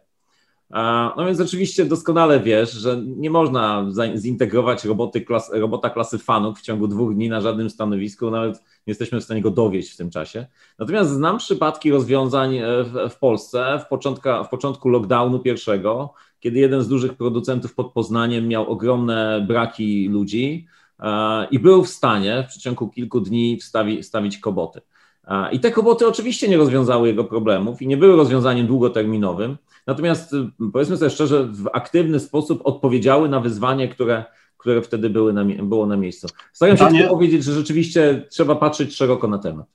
No 1.17 1.25
więc 1.25 1.41
oczywiście 1.41 1.85
doskonale 1.85 2.39
wiesz, 2.39 2.71
że 2.71 3.01
nie 3.05 3.29
można 3.29 3.85
zintegrować 4.15 4.85
roboty 4.85 5.21
klas, 5.21 5.51
robota 5.53 5.89
klasy 5.89 6.17
fanów 6.17 6.59
w 6.59 6.61
ciągu 6.61 6.87
dwóch 6.87 7.15
dni 7.15 7.29
na 7.29 7.41
żadnym 7.41 7.69
stanowisku, 7.69 8.31
nawet 8.31 8.55
nie 8.55 8.61
jesteśmy 8.91 9.21
w 9.21 9.23
stanie 9.23 9.41
go 9.41 9.51
dowieść 9.51 9.93
w 9.93 9.97
tym 9.97 10.09
czasie. 10.09 10.45
Natomiast 10.79 11.09
znam 11.09 11.37
przypadki 11.37 11.91
rozwiązań 11.91 12.57
e, 12.57 12.83
w, 12.83 13.09
w 13.09 13.19
Polsce 13.19 13.79
w, 13.85 13.87
początka, 13.87 14.43
w 14.43 14.49
początku 14.49 14.89
lockdownu 14.89 15.39
pierwszego, 15.39 16.13
kiedy 16.39 16.59
jeden 16.59 16.81
z 16.81 16.87
dużych 16.87 17.13
producentów 17.13 17.75
pod 17.75 17.91
Poznaniem 17.91 18.47
miał 18.47 18.71
ogromne 18.71 19.45
braki 19.47 20.09
ludzi 20.09 20.65
e, 20.99 21.47
i 21.51 21.59
był 21.59 21.83
w 21.83 21.89
stanie 21.89 22.43
w 22.47 22.51
przeciągu 22.51 22.89
kilku 22.89 23.21
dni 23.21 23.57
wstawi, 23.57 24.03
wstawić 24.03 24.37
koboty. 24.37 24.81
E, 25.27 25.51
I 25.51 25.59
te 25.59 25.71
koboty 25.71 26.07
oczywiście 26.07 26.47
nie 26.47 26.57
rozwiązały 26.57 27.07
jego 27.07 27.23
problemów 27.23 27.81
i 27.81 27.87
nie 27.87 27.97
były 27.97 28.15
rozwiązaniem 28.15 28.67
długoterminowym, 28.67 29.57
Natomiast 29.87 30.33
y, 30.33 30.69
powiedzmy 30.73 30.97
sobie 30.97 31.09
szczerze, 31.09 31.43
w 31.43 31.67
aktywny 31.73 32.19
sposób 32.19 32.61
odpowiedziały 32.63 33.29
na 33.29 33.39
wyzwanie, 33.39 33.87
które, 33.87 34.25
które 34.57 34.81
wtedy 34.81 35.09
były 35.09 35.33
na, 35.33 35.45
było 35.45 35.85
na 35.85 35.97
miejscu. 35.97 36.27
Staram 36.53 36.77
się 36.77 36.85
Pytanie... 36.85 37.07
powiedzieć, 37.07 37.43
że 37.43 37.53
rzeczywiście 37.53 38.27
trzeba 38.29 38.55
patrzeć 38.55 38.95
szeroko 38.95 39.27
na 39.27 39.37
temat. 39.37 39.67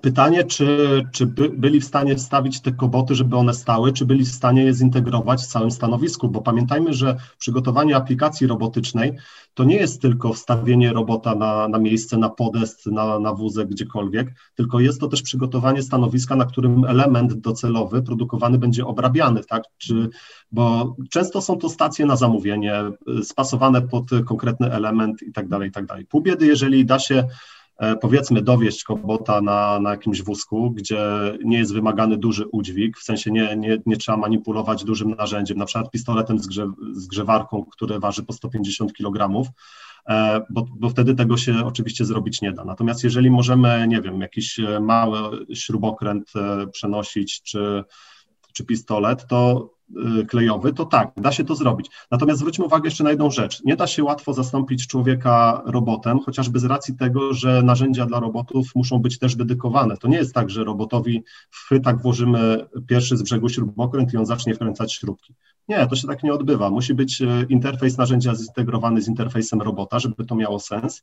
Pytanie, 0.00 0.44
czy, 0.44 1.02
czy 1.12 1.26
by, 1.26 1.48
byli 1.48 1.80
w 1.80 1.84
stanie 1.84 2.16
wstawić 2.16 2.60
te 2.60 2.72
koboty, 2.72 3.14
żeby 3.14 3.36
one 3.36 3.54
stały, 3.54 3.92
czy 3.92 4.06
byli 4.06 4.24
w 4.24 4.28
stanie 4.28 4.64
je 4.64 4.74
zintegrować 4.74 5.42
w 5.42 5.46
całym 5.46 5.70
stanowisku, 5.70 6.28
bo 6.28 6.42
pamiętajmy, 6.42 6.94
że 6.94 7.16
przygotowanie 7.38 7.96
aplikacji 7.96 8.46
robotycznej 8.46 9.12
to 9.54 9.64
nie 9.64 9.76
jest 9.76 10.02
tylko 10.02 10.32
wstawienie 10.32 10.92
robota 10.92 11.34
na, 11.34 11.68
na 11.68 11.78
miejsce, 11.78 12.16
na 12.16 12.28
podest, 12.28 12.86
na, 12.86 13.18
na 13.18 13.34
wózek, 13.34 13.68
gdziekolwiek, 13.68 14.34
tylko 14.54 14.80
jest 14.80 15.00
to 15.00 15.08
też 15.08 15.22
przygotowanie 15.22 15.82
stanowiska, 15.82 16.36
na 16.36 16.44
którym 16.44 16.84
element 16.84 17.34
docelowy 17.34 18.02
produkowany 18.02 18.58
będzie 18.58 18.86
obrabiany, 18.86 19.44
tak? 19.44 19.62
Czy, 19.78 20.08
bo 20.52 20.96
często 21.10 21.42
są 21.42 21.56
to 21.56 21.68
stacje 21.68 22.06
na 22.06 22.16
zamówienie, 22.16 22.74
spasowane 23.22 23.82
pod 23.82 24.04
konkretny 24.26 24.72
element 24.72 25.22
i 25.22 25.32
tak 25.32 25.48
dalej, 25.48 25.68
i 25.68 25.72
tak 25.72 25.86
dalej. 25.86 26.06
Pół 26.06 26.20
biedy, 26.20 26.46
jeżeli 26.46 26.86
da 26.86 26.98
się 26.98 27.28
powiedzmy 28.00 28.42
dowieść 28.42 28.84
kobota 28.84 29.40
na, 29.40 29.80
na 29.80 29.90
jakimś 29.90 30.22
wózku, 30.22 30.70
gdzie 30.70 31.02
nie 31.44 31.58
jest 31.58 31.74
wymagany 31.74 32.16
duży 32.16 32.46
udźwig, 32.46 32.98
w 32.98 33.02
sensie 33.02 33.30
nie, 33.30 33.56
nie, 33.56 33.78
nie 33.86 33.96
trzeba 33.96 34.18
manipulować 34.18 34.84
dużym 34.84 35.10
narzędziem, 35.10 35.58
na 35.58 35.64
przykład 35.64 35.90
pistoletem 35.90 36.38
z, 36.38 36.46
grze, 36.46 36.72
z 36.92 37.06
grzewarką, 37.06 37.64
które 37.64 38.00
waży 38.00 38.22
po 38.22 38.32
150 38.32 38.92
kg, 38.92 39.50
e, 40.08 40.40
bo, 40.50 40.66
bo 40.76 40.88
wtedy 40.88 41.14
tego 41.14 41.36
się 41.36 41.64
oczywiście 41.64 42.04
zrobić 42.04 42.42
nie 42.42 42.52
da. 42.52 42.64
Natomiast 42.64 43.04
jeżeli 43.04 43.30
możemy, 43.30 43.86
nie 43.88 44.00
wiem, 44.00 44.20
jakiś 44.20 44.60
mały 44.80 45.46
śrubokręt 45.54 46.32
e, 46.36 46.66
przenosić, 46.66 47.42
czy, 47.42 47.84
czy 48.52 48.64
pistolet, 48.64 49.26
to 49.26 49.70
klejowy, 50.28 50.72
to 50.72 50.84
tak, 50.84 51.12
da 51.16 51.32
się 51.32 51.44
to 51.44 51.54
zrobić. 51.54 51.90
Natomiast 52.10 52.40
zwróćmy 52.40 52.64
uwagę 52.64 52.86
jeszcze 52.86 53.04
na 53.04 53.10
jedną 53.10 53.30
rzecz. 53.30 53.64
Nie 53.64 53.76
da 53.76 53.86
się 53.86 54.04
łatwo 54.04 54.32
zastąpić 54.32 54.86
człowieka 54.86 55.62
robotem, 55.66 56.20
chociażby 56.20 56.58
z 56.58 56.64
racji 56.64 56.96
tego, 56.96 57.34
że 57.34 57.62
narzędzia 57.62 58.06
dla 58.06 58.20
robotów 58.20 58.66
muszą 58.74 58.98
być 58.98 59.18
też 59.18 59.36
dedykowane. 59.36 59.96
To 59.96 60.08
nie 60.08 60.16
jest 60.16 60.34
tak, 60.34 60.50
że 60.50 60.64
robotowi 60.64 61.24
w 61.50 61.56
chwytak 61.56 62.02
włożymy 62.02 62.66
pierwszy 62.86 63.16
z 63.16 63.22
brzegu 63.22 63.48
śrubokręt 63.48 64.12
i 64.12 64.16
on 64.16 64.26
zacznie 64.26 64.54
wkręcać 64.54 64.94
śrubki. 64.94 65.34
Nie, 65.68 65.86
to 65.86 65.96
się 65.96 66.08
tak 66.08 66.22
nie 66.22 66.32
odbywa. 66.32 66.70
Musi 66.70 66.94
być 66.94 67.20
y, 67.20 67.46
interfejs 67.48 67.98
narzędzia 67.98 68.34
zintegrowany 68.34 69.02
z 69.02 69.08
interfejsem 69.08 69.60
robota, 69.60 69.98
żeby 69.98 70.24
to 70.24 70.34
miało 70.34 70.58
sens. 70.58 71.02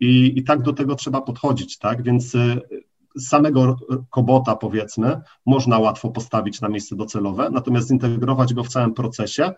I, 0.00 0.32
I 0.38 0.44
tak 0.44 0.62
do 0.62 0.72
tego 0.72 0.94
trzeba 0.94 1.20
podchodzić, 1.20 1.78
tak? 1.78 2.02
Więc 2.02 2.34
y, 2.34 2.60
samego 3.18 3.76
kobota, 4.10 4.56
powiedzmy, 4.56 5.20
można 5.46 5.78
łatwo 5.78 6.10
postawić 6.10 6.60
na 6.60 6.68
miejsce 6.68 6.96
docelowe, 6.96 7.50
natomiast 7.50 7.88
zintegrować 7.88 8.54
go 8.54 8.64
w 8.64 8.68
całym 8.68 8.94
procesie 8.94 9.52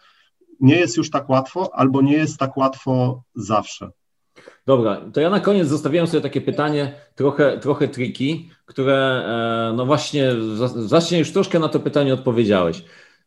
nie 0.60 0.76
jest 0.76 0.96
już 0.96 1.10
tak 1.10 1.28
łatwo, 1.28 1.70
albo 1.74 2.02
nie 2.02 2.12
jest 2.12 2.38
tak 2.38 2.56
łatwo 2.56 3.22
zawsze. 3.34 3.90
Dobra, 4.66 5.00
to 5.12 5.20
ja 5.20 5.30
na 5.30 5.40
koniec 5.40 5.68
zostawiałem 5.68 6.06
sobie 6.06 6.20
takie 6.20 6.40
pytanie, 6.40 6.94
trochę, 7.14 7.58
trochę 7.58 7.88
triki, 7.88 8.50
które 8.66 8.94
e, 8.94 9.76
no 9.76 9.86
właśnie, 9.86 10.30
właśnie 10.88 11.18
już 11.18 11.32
troszkę 11.32 11.58
na 11.58 11.68
to 11.68 11.80
pytanie 11.80 12.14
odpowiedziałeś. 12.14 12.84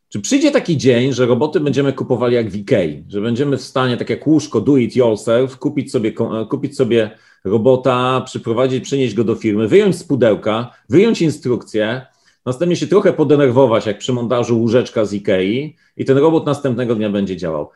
Czy 0.08 0.20
przyjdzie 0.20 0.50
taki 0.50 0.76
dzień, 0.76 1.12
że 1.12 1.26
roboty 1.26 1.60
będziemy 1.60 1.92
kupowali 1.92 2.34
jak 2.34 2.50
w 2.50 2.56
Ikei, 2.56 3.04
że 3.08 3.20
będziemy 3.20 3.56
w 3.56 3.62
stanie, 3.62 3.96
tak 3.96 4.10
jak 4.10 4.26
łóżko 4.26 4.60
do 4.60 4.76
it 4.76 4.96
yourself, 4.96 5.58
kupić 5.58 5.92
sobie, 5.92 6.12
kupić 6.50 6.76
sobie 6.76 7.10
robota, 7.44 8.20
przyprowadzić, 8.20 8.84
przynieść 8.84 9.14
go 9.14 9.24
do 9.24 9.34
firmy, 9.34 9.68
wyjąć 9.68 9.96
z 9.96 10.04
pudełka, 10.04 10.72
wyjąć 10.88 11.22
instrukcję, 11.22 12.06
następnie 12.46 12.76
się 12.76 12.86
trochę 12.86 13.12
podenerwować, 13.12 13.86
jak 13.86 13.98
przy 13.98 14.12
montażu 14.12 14.60
łóżeczka 14.60 15.04
z 15.04 15.12
Ikei 15.12 15.76
i 15.96 16.04
ten 16.04 16.18
robot 16.18 16.46
następnego 16.46 16.94
dnia 16.94 17.10
będzie 17.10 17.36
działał. 17.36 17.70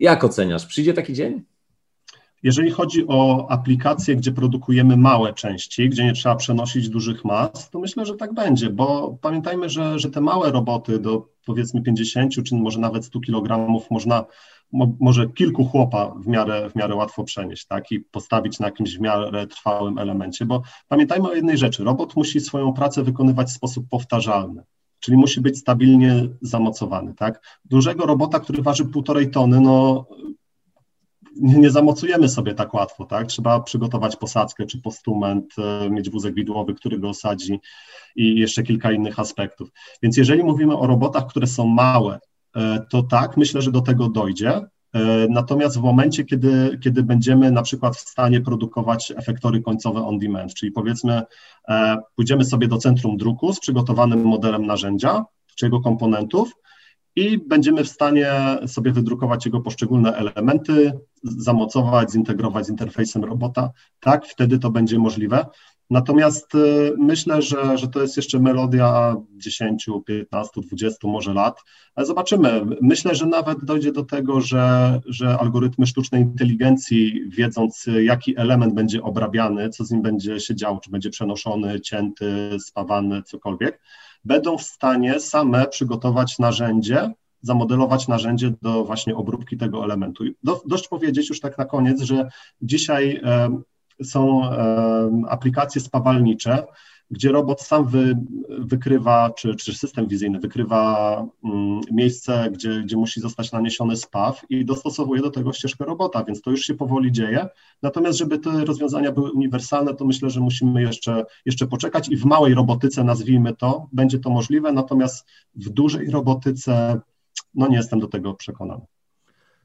Jak 0.00 0.24
oceniasz? 0.24 0.66
Przyjdzie 0.66 0.94
taki 0.94 1.12
dzień? 1.12 1.42
Jeżeli 2.44 2.70
chodzi 2.70 3.04
o 3.08 3.46
aplikacje, 3.50 4.16
gdzie 4.16 4.32
produkujemy 4.32 4.96
małe 4.96 5.32
części, 5.32 5.88
gdzie 5.88 6.04
nie 6.04 6.12
trzeba 6.12 6.36
przenosić 6.36 6.88
dużych 6.88 7.24
mas, 7.24 7.70
to 7.70 7.78
myślę, 7.78 8.06
że 8.06 8.14
tak 8.14 8.34
będzie, 8.34 8.70
bo 8.70 9.18
pamiętajmy, 9.20 9.68
że, 9.68 9.98
że 9.98 10.10
te 10.10 10.20
małe 10.20 10.52
roboty 10.52 10.98
do 10.98 11.28
powiedzmy 11.46 11.82
50 11.82 12.32
czy 12.44 12.54
może 12.56 12.80
nawet 12.80 13.04
100 13.04 13.20
kg 13.20 13.68
można 13.90 14.24
mo, 14.72 14.96
może 15.00 15.28
kilku 15.28 15.64
chłopa 15.64 16.14
w 16.24 16.26
miarę, 16.26 16.70
w 16.70 16.76
miarę 16.76 16.94
łatwo 16.94 17.24
przenieść, 17.24 17.66
tak, 17.66 17.92
i 17.92 18.00
postawić 18.00 18.58
na 18.58 18.66
jakimś 18.66 18.96
w 18.96 19.00
miarę 19.00 19.46
trwałym 19.46 19.98
elemencie, 19.98 20.46
bo 20.46 20.62
pamiętajmy 20.88 21.28
o 21.28 21.34
jednej 21.34 21.58
rzeczy, 21.58 21.84
robot 21.84 22.16
musi 22.16 22.40
swoją 22.40 22.72
pracę 22.72 23.02
wykonywać 23.02 23.48
w 23.48 23.52
sposób 23.52 23.88
powtarzalny, 23.90 24.62
czyli 25.00 25.16
musi 25.16 25.40
być 25.40 25.58
stabilnie 25.58 26.28
zamocowany, 26.40 27.14
tak. 27.14 27.60
Dużego 27.64 28.06
robota, 28.06 28.40
który 28.40 28.62
waży 28.62 28.84
półtorej 28.84 29.30
tony, 29.30 29.60
no 29.60 30.06
nie, 31.40 31.70
zamocujemy 31.70 32.28
sobie 32.28 32.54
tak 32.54 32.74
łatwo, 32.74 33.04
tak? 33.04 33.26
Trzeba 33.26 33.60
przygotować 33.60 34.16
posadzkę 34.16 34.66
czy 34.66 34.80
postument, 34.80 35.54
e, 35.58 35.90
mieć 35.90 36.10
wózek 36.10 36.34
widłowy, 36.34 36.74
który 36.74 36.98
go 36.98 37.08
osadzi 37.08 37.60
i 38.16 38.40
jeszcze 38.40 38.62
kilka 38.62 38.92
innych 38.92 39.18
aspektów. 39.18 39.68
Więc 40.02 40.16
jeżeli 40.16 40.42
mówimy 40.42 40.76
o 40.76 40.86
robotach, 40.86 41.26
które 41.26 41.46
są 41.46 41.66
małe, 41.66 42.18
E, 42.56 42.86
to 42.90 43.02
tak, 43.02 43.36
myślę, 43.36 43.62
że 43.62 43.72
do 43.72 43.80
tego 43.80 44.08
dojdzie. 44.08 44.50
E, 44.52 45.26
natomiast 45.28 45.78
w 45.78 45.82
momencie, 45.82 46.24
kiedy, 46.24 46.78
kiedy 46.82 47.02
będziemy 47.02 47.50
na 47.50 47.62
przykład 47.62 47.96
w 47.96 48.00
stanie 48.00 48.40
produkować 48.40 49.12
efektory 49.16 49.62
końcowe 49.62 50.06
on 50.06 50.18
demand, 50.18 50.54
czyli 50.54 50.72
powiedzmy, 50.72 51.22
pójdziemy 52.16 52.44
sobie 52.44 52.68
do 52.68 52.78
centrum 52.78 53.16
druku 53.16 53.52
z 53.52 53.60
przygotowanym 53.60 54.24
modelem 54.24 54.66
narzędzia 54.66 55.24
czy 55.54 55.66
jego 55.66 55.80
komponentów 55.80 56.52
i 57.16 57.38
będziemy 57.38 57.84
w 57.84 57.88
stanie 57.88 58.32
sobie 58.66 58.92
wydrukować 58.92 59.44
jego 59.44 59.60
poszczególne 59.60 60.16
elementy, 60.16 60.92
zamocować, 61.22 62.10
zintegrować 62.10 62.66
z 62.66 62.70
interfejsem 62.70 63.24
robota, 63.24 63.70
tak, 64.00 64.26
wtedy 64.26 64.58
to 64.58 64.70
będzie 64.70 64.98
możliwe. 64.98 65.46
Natomiast 65.90 66.54
y, 66.54 66.94
myślę, 66.98 67.42
że, 67.42 67.78
że 67.78 67.88
to 67.88 68.02
jest 68.02 68.16
jeszcze 68.16 68.40
melodia 68.40 69.16
10, 69.36 69.86
15, 70.06 70.60
20 70.60 71.08
może 71.08 71.34
lat. 71.34 71.60
Zobaczymy. 71.96 72.66
Myślę, 72.82 73.14
że 73.14 73.26
nawet 73.26 73.64
dojdzie 73.64 73.92
do 73.92 74.04
tego, 74.04 74.40
że, 74.40 75.00
że 75.06 75.38
algorytmy 75.38 75.86
sztucznej 75.86 76.22
inteligencji, 76.22 77.28
wiedząc 77.28 77.86
jaki 78.02 78.38
element 78.38 78.74
będzie 78.74 79.02
obrabiany, 79.02 79.68
co 79.68 79.84
z 79.84 79.90
nim 79.90 80.02
będzie 80.02 80.40
się 80.40 80.54
działo, 80.54 80.80
czy 80.80 80.90
będzie 80.90 81.10
przenoszony, 81.10 81.80
cięty, 81.80 82.56
spawany, 82.60 83.22
cokolwiek, 83.22 83.80
będą 84.24 84.58
w 84.58 84.62
stanie 84.62 85.20
same 85.20 85.66
przygotować 85.66 86.38
narzędzie, 86.38 87.10
zamodelować 87.42 88.08
narzędzie 88.08 88.52
do 88.62 88.84
właśnie 88.84 89.16
obróbki 89.16 89.56
tego 89.56 89.84
elementu. 89.84 90.24
Do, 90.42 90.62
dość 90.66 90.88
powiedzieć 90.88 91.28
już 91.28 91.40
tak 91.40 91.58
na 91.58 91.64
koniec, 91.64 92.02
że 92.02 92.28
dzisiaj 92.62 93.20
są 94.02 94.50
aplikacje 95.28 95.80
spawalnicze, 95.80 96.66
gdzie 97.10 97.32
robot 97.32 97.60
sam 97.60 97.86
wy, 97.86 98.18
wykrywa, 98.48 99.30
czy, 99.30 99.54
czy 99.54 99.74
system 99.74 100.08
wizyjny 100.08 100.40
wykrywa 100.40 101.26
mm, 101.44 101.80
miejsce, 101.92 102.50
gdzie, 102.52 102.82
gdzie 102.82 102.96
musi 102.96 103.20
zostać 103.20 103.52
naniesiony 103.52 103.96
spaw 103.96 104.42
i 104.48 104.64
dostosowuje 104.64 105.22
do 105.22 105.30
tego 105.30 105.52
ścieżkę 105.52 105.84
robota, 105.84 106.24
więc 106.24 106.42
to 106.42 106.50
już 106.50 106.60
się 106.60 106.74
powoli 106.74 107.12
dzieje. 107.12 107.48
Natomiast, 107.82 108.18
żeby 108.18 108.38
te 108.38 108.64
rozwiązania 108.64 109.12
były 109.12 109.32
uniwersalne, 109.32 109.94
to 109.94 110.04
myślę, 110.04 110.30
że 110.30 110.40
musimy 110.40 110.82
jeszcze, 110.82 111.24
jeszcze 111.46 111.66
poczekać 111.66 112.08
i 112.08 112.16
w 112.16 112.24
małej 112.24 112.54
robotyce, 112.54 113.04
nazwijmy 113.04 113.56
to, 113.56 113.88
będzie 113.92 114.18
to 114.18 114.30
możliwe, 114.30 114.72
natomiast 114.72 115.26
w 115.54 115.68
dużej 115.68 116.10
robotyce, 116.10 117.00
no 117.54 117.68
nie 117.68 117.76
jestem 117.76 118.00
do 118.00 118.08
tego 118.08 118.34
przekonany. 118.34 118.86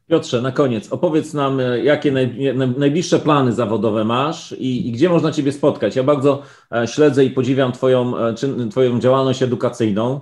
Piotrze, 0.10 0.42
na 0.42 0.52
koniec 0.52 0.94
opowiedz 0.94 1.34
nam, 1.34 1.60
e, 1.60 1.84
jakie 1.84 2.12
naj, 2.12 2.56
najbliższe 2.78 3.20
plany 3.20 3.54
zawodowe 3.54 4.06
masz 4.06 4.52
i, 4.52 4.88
i, 4.88 4.92
gdzie 4.92 5.10
można 5.10 5.32
Ciebie 5.32 5.52
spotkać. 5.52 5.96
Ja 5.96 6.04
bardzo 6.04 6.42
e, 6.72 6.88
śledzę 6.88 7.26
i 7.26 7.30
podziwiam 7.30 7.72
Twoją, 7.72 8.18
e, 8.18 8.34
twoją 8.72 9.00
działalność 9.00 9.44
edukacyjną. 9.44 10.20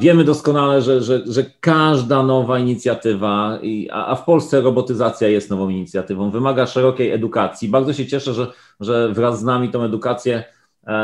Wiemy 0.00 0.24
doskonale, 0.24 0.82
że, 0.82 1.02
że, 1.02 1.22
że 1.26 1.44
każda 1.60 2.22
nowa 2.22 2.58
inicjatywa, 2.58 3.58
a 3.92 4.16
w 4.16 4.24
Polsce 4.24 4.60
robotyzacja 4.60 5.28
jest 5.28 5.50
nową 5.50 5.68
inicjatywą, 5.68 6.30
wymaga 6.30 6.66
szerokiej 6.66 7.10
edukacji. 7.10 7.68
Bardzo 7.68 7.92
się 7.92 8.06
cieszę, 8.06 8.34
że, 8.34 8.46
że 8.80 9.12
wraz 9.12 9.40
z 9.40 9.42
nami 9.42 9.68
tą 9.68 9.82
edukację 9.82 10.44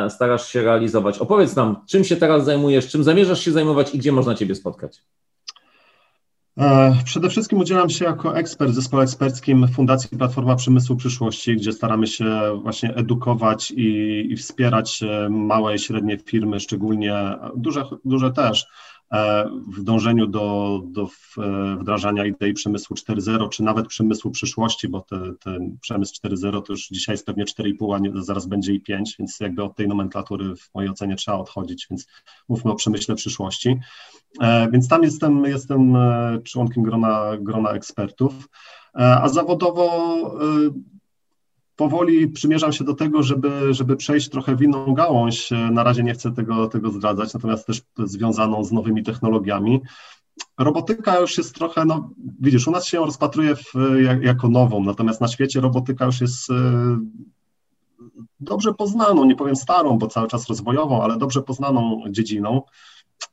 starasz 0.09 0.49
się 0.49 0.63
realizować. 0.63 1.19
Opowiedz 1.19 1.57
nam, 1.57 1.77
czym 1.87 2.05
się 2.05 2.17
teraz 2.17 2.45
zajmujesz, 2.45 2.89
czym 2.89 3.05
zamierzasz 3.05 3.41
się 3.41 3.53
zajmować 3.53 3.95
i 3.95 3.99
gdzie 3.99 4.13
można 4.13 4.35
Ciebie 4.35 4.55
spotkać. 4.55 5.03
E, 6.59 6.97
przede 7.05 7.31
wszystkim 7.31 7.59
udzielam 7.59 7.91
się 7.91 8.05
jako 8.05 8.39
ekspert 8.39 8.71
w 8.71 8.75
zespole 8.75 9.03
eksperckim 9.03 9.69
Fundacji 9.69 10.19
Platforma 10.19 10.57
Przemysłu 10.57 10.97
Przyszłości, 10.97 11.57
gdzie 11.57 11.73
staramy 11.73 12.07
się 12.07 12.59
właśnie 12.63 12.95
edukować 12.95 13.71
i, 13.71 13.87
i 14.31 14.37
wspierać 14.37 15.03
e, 15.03 15.29
małe 15.31 15.75
i 15.75 15.79
średnie 15.79 16.19
firmy, 16.19 16.61
szczególnie 16.61 17.15
duże, 17.57 17.85
duże 18.05 18.33
też, 18.33 18.67
e, 19.13 19.51
w 19.77 19.83
dążeniu 19.83 20.27
do, 20.27 20.81
do 20.87 21.09
wdrażania 21.81 22.27
idei 22.27 22.53
przemysłu 22.53 22.97
4.0, 22.97 23.49
czy 23.49 23.63
nawet 23.63 23.87
przemysłu 23.87 24.31
przyszłości, 24.31 24.89
bo 24.89 25.01
te, 25.01 25.35
ten 25.41 25.79
przemysł 25.81 26.15
4.0 26.25 26.63
to 26.63 26.73
już 26.73 26.89
dzisiaj 26.89 27.13
jest 27.13 27.27
pewnie 27.27 27.45
4,5, 27.45 27.95
a 27.95 27.99
nie, 27.99 28.11
zaraz 28.15 28.47
będzie 28.47 28.73
i 28.73 28.81
5, 28.81 29.17
więc 29.19 29.41
jakby 29.41 29.63
od 29.63 29.77
tej 29.77 29.89
nomenklatury 29.89 30.57
w 30.57 30.75
mojej 30.75 30.91
ocenie 30.91 31.17
trzeba 31.17 31.39
odchodzić, 31.39 31.87
więc 31.91 32.07
mówmy 32.49 32.71
o 32.71 32.75
przemyśle 32.75 33.15
przyszłości. 33.15 33.77
E, 34.41 34.71
więc 34.71 34.89
tam 34.89 35.03
jestem, 35.03 35.45
jestem 35.45 35.97
e, 35.97 36.39
członkiem 36.45 36.83
grona, 36.83 37.31
grona 37.41 37.71
ekspertów, 37.71 38.49
e, 38.95 39.21
a 39.23 39.29
zawodowo 39.29 40.17
powoli 41.77 42.29
przymierzam 42.29 42.73
się 42.73 42.85
do 42.85 42.95
tego, 42.95 43.23
żeby, 43.23 43.75
żeby 43.75 43.97
przejść 43.97 44.29
trochę 44.29 44.57
w 44.57 44.63
inną 44.63 44.95
gałąź. 44.95 45.51
Na 45.71 45.83
razie 45.83 46.03
nie 46.03 46.15
chcę 46.15 46.33
tego, 46.33 46.69
tego 46.69 46.91
zdradzać, 46.91 47.35
natomiast 47.35 47.67
też 47.67 47.83
związaną 47.99 48.65
z 48.65 48.73
nowymi 48.73 49.03
technologiami. 49.03 49.81
Robotyka 50.59 51.21
już 51.21 51.39
jest 51.39 51.55
trochę, 51.55 51.85
no 51.85 52.11
widzisz, 52.41 52.69
u 52.69 52.71
nas 52.71 52.87
się 52.87 52.97
ją 52.97 53.07
rozpatruje 53.07 53.57
w, 53.57 53.73
jak, 54.03 54.23
jako 54.23 54.49
nową, 54.49 54.85
natomiast 54.85 55.21
na 55.21 55.29
świecie 55.29 55.61
robotyka 55.61 56.05
już 56.05 56.21
jest 56.21 56.49
dobrze 58.41 58.75
poznaną, 58.75 59.25
nie 59.25 59.37
powiem 59.37 59.57
starą, 59.57 59.99
bo 59.99 60.07
cały 60.07 60.29
czas 60.29 60.49
rozwojową, 60.49 61.03
ale 61.03 61.17
dobrze 61.17 61.43
poznaną 61.43 62.03
dziedziną. 62.11 62.63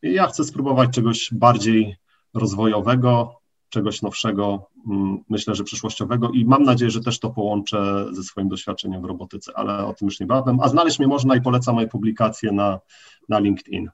Ja 0.01 0.27
chcę 0.27 0.43
spróbować 0.43 0.89
czegoś 0.89 1.29
bardziej 1.31 1.95
rozwojowego, 2.33 3.35
czegoś 3.69 4.01
nowszego, 4.01 4.67
mm, 4.89 5.23
myślę, 5.29 5.55
że 5.55 5.63
przyszłościowego 5.63 6.29
i 6.29 6.45
mam 6.45 6.63
nadzieję, 6.63 6.91
że 6.91 7.01
też 7.01 7.19
to 7.19 7.29
połączę 7.29 8.05
ze 8.11 8.23
swoim 8.23 8.49
doświadczeniem 8.49 9.01
w 9.01 9.05
robotyce, 9.05 9.51
ale 9.55 9.85
o 9.85 9.93
tym 9.93 10.05
już 10.05 10.19
niebawem. 10.19 10.59
A 10.61 10.69
znaleźć 10.69 10.99
mnie 10.99 11.07
można 11.07 11.35
i 11.35 11.41
polecam 11.41 11.75
moje 11.75 11.87
publikacje 11.87 12.51
na, 12.51 12.79
na 13.29 13.39
LinkedIn. 13.39 13.89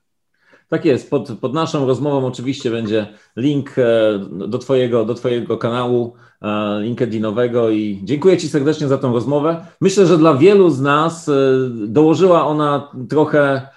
Tak 0.69 0.85
jest. 0.85 1.09
Pod, 1.09 1.31
pod 1.41 1.53
naszą 1.53 1.85
rozmową 1.85 2.27
oczywiście 2.27 2.71
będzie 2.71 3.07
link 3.35 3.75
e, 3.77 4.19
do 4.47 4.57
Twojego, 4.57 5.05
do 5.05 5.13
twojego 5.13 5.57
kanału 5.57 6.13
e, 6.41 6.79
LinkedInowego 6.81 7.69
i 7.69 8.01
dziękuję 8.03 8.37
Ci 8.37 8.47
serdecznie 8.47 8.87
za 8.87 8.97
tą 8.97 9.13
rozmowę. 9.13 9.65
Myślę, 9.81 10.05
że 10.05 10.17
dla 10.17 10.33
wielu 10.33 10.69
z 10.69 10.81
nas 10.81 11.29
e, 11.29 11.33
dołożyła 11.87 12.45
ona 12.45 12.91
trochę 13.09 13.67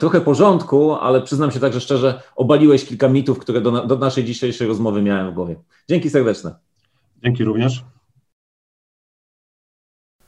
trochę 0.00 0.20
porządku, 0.20 0.94
ale 0.94 1.22
przyznam 1.22 1.50
się 1.50 1.60
także 1.60 1.80
szczerze, 1.80 2.22
obaliłeś 2.36 2.84
kilka 2.84 3.08
mitów, 3.08 3.38
które 3.38 3.60
do, 3.60 3.86
do 3.86 3.98
naszej 3.98 4.24
dzisiejszej 4.24 4.68
rozmowy 4.68 5.02
miałem 5.02 5.30
w 5.30 5.34
głowie. 5.34 5.56
Dzięki 5.88 6.10
serdeczne. 6.10 6.54
Dzięki 7.24 7.44
również. 7.44 7.84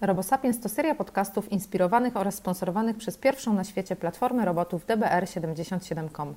RoboSapiens 0.01 0.61
to 0.61 0.69
seria 0.69 0.95
podcastów 0.95 1.53
inspirowanych 1.53 2.17
oraz 2.17 2.35
sponsorowanych 2.35 2.97
przez 2.97 3.19
pierwszą 3.19 3.55
na 3.55 3.65
świecie 3.65 3.97
platformę 3.97 4.45
robotów 4.45 4.87
DBR77.com. 4.87 6.35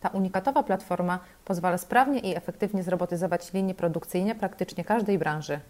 Ta 0.00 0.08
unikatowa 0.08 0.62
platforma 0.62 1.18
pozwala 1.44 1.78
sprawnie 1.78 2.20
i 2.20 2.36
efektywnie 2.36 2.82
zrobotyzować 2.82 3.52
linie 3.52 3.74
produkcyjne 3.74 4.34
praktycznie 4.34 4.84
każdej 4.84 5.18
branży. 5.18 5.60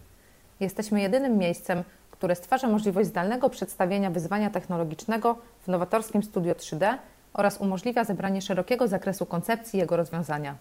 Jesteśmy 0.59 1.01
jedynym 1.01 1.37
miejscem, 1.37 1.83
które 2.21 2.35
stwarza 2.35 2.67
możliwość 2.67 3.09
zdalnego 3.09 3.49
przedstawienia 3.49 4.09
wyzwania 4.09 4.49
technologicznego 4.49 5.37
w 5.63 5.67
nowatorskim 5.67 6.23
Studio 6.23 6.53
3D 6.53 6.97
oraz 7.33 7.61
umożliwia 7.61 8.03
zebranie 8.03 8.41
szerokiego 8.41 8.87
zakresu 8.87 9.25
koncepcji 9.25 9.79
jego 9.79 9.97
rozwiązania. 9.97 10.55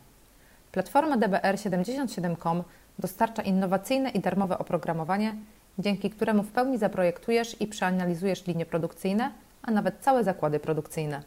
Platforma 0.72 1.16
DBR77.com 1.16 2.62
dostarcza 2.98 3.42
innowacyjne 3.42 4.10
i 4.10 4.20
darmowe 4.20 4.58
oprogramowanie, 4.58 5.34
dzięki 5.78 6.10
któremu 6.10 6.42
w 6.42 6.52
pełni 6.52 6.78
zaprojektujesz 6.78 7.60
i 7.60 7.66
przeanalizujesz 7.66 8.46
linie 8.46 8.66
produkcyjne, 8.66 9.30
a 9.62 9.70
nawet 9.70 9.94
całe 10.00 10.24
zakłady 10.24 10.60
produkcyjne. 10.60 11.22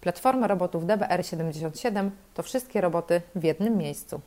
Platforma 0.00 0.46
robotów 0.46 0.84
DBR77 0.84 2.10
to 2.34 2.42
wszystkie 2.42 2.80
roboty 2.80 3.20
w 3.34 3.44
jednym 3.44 3.76
miejscu. 3.76 4.20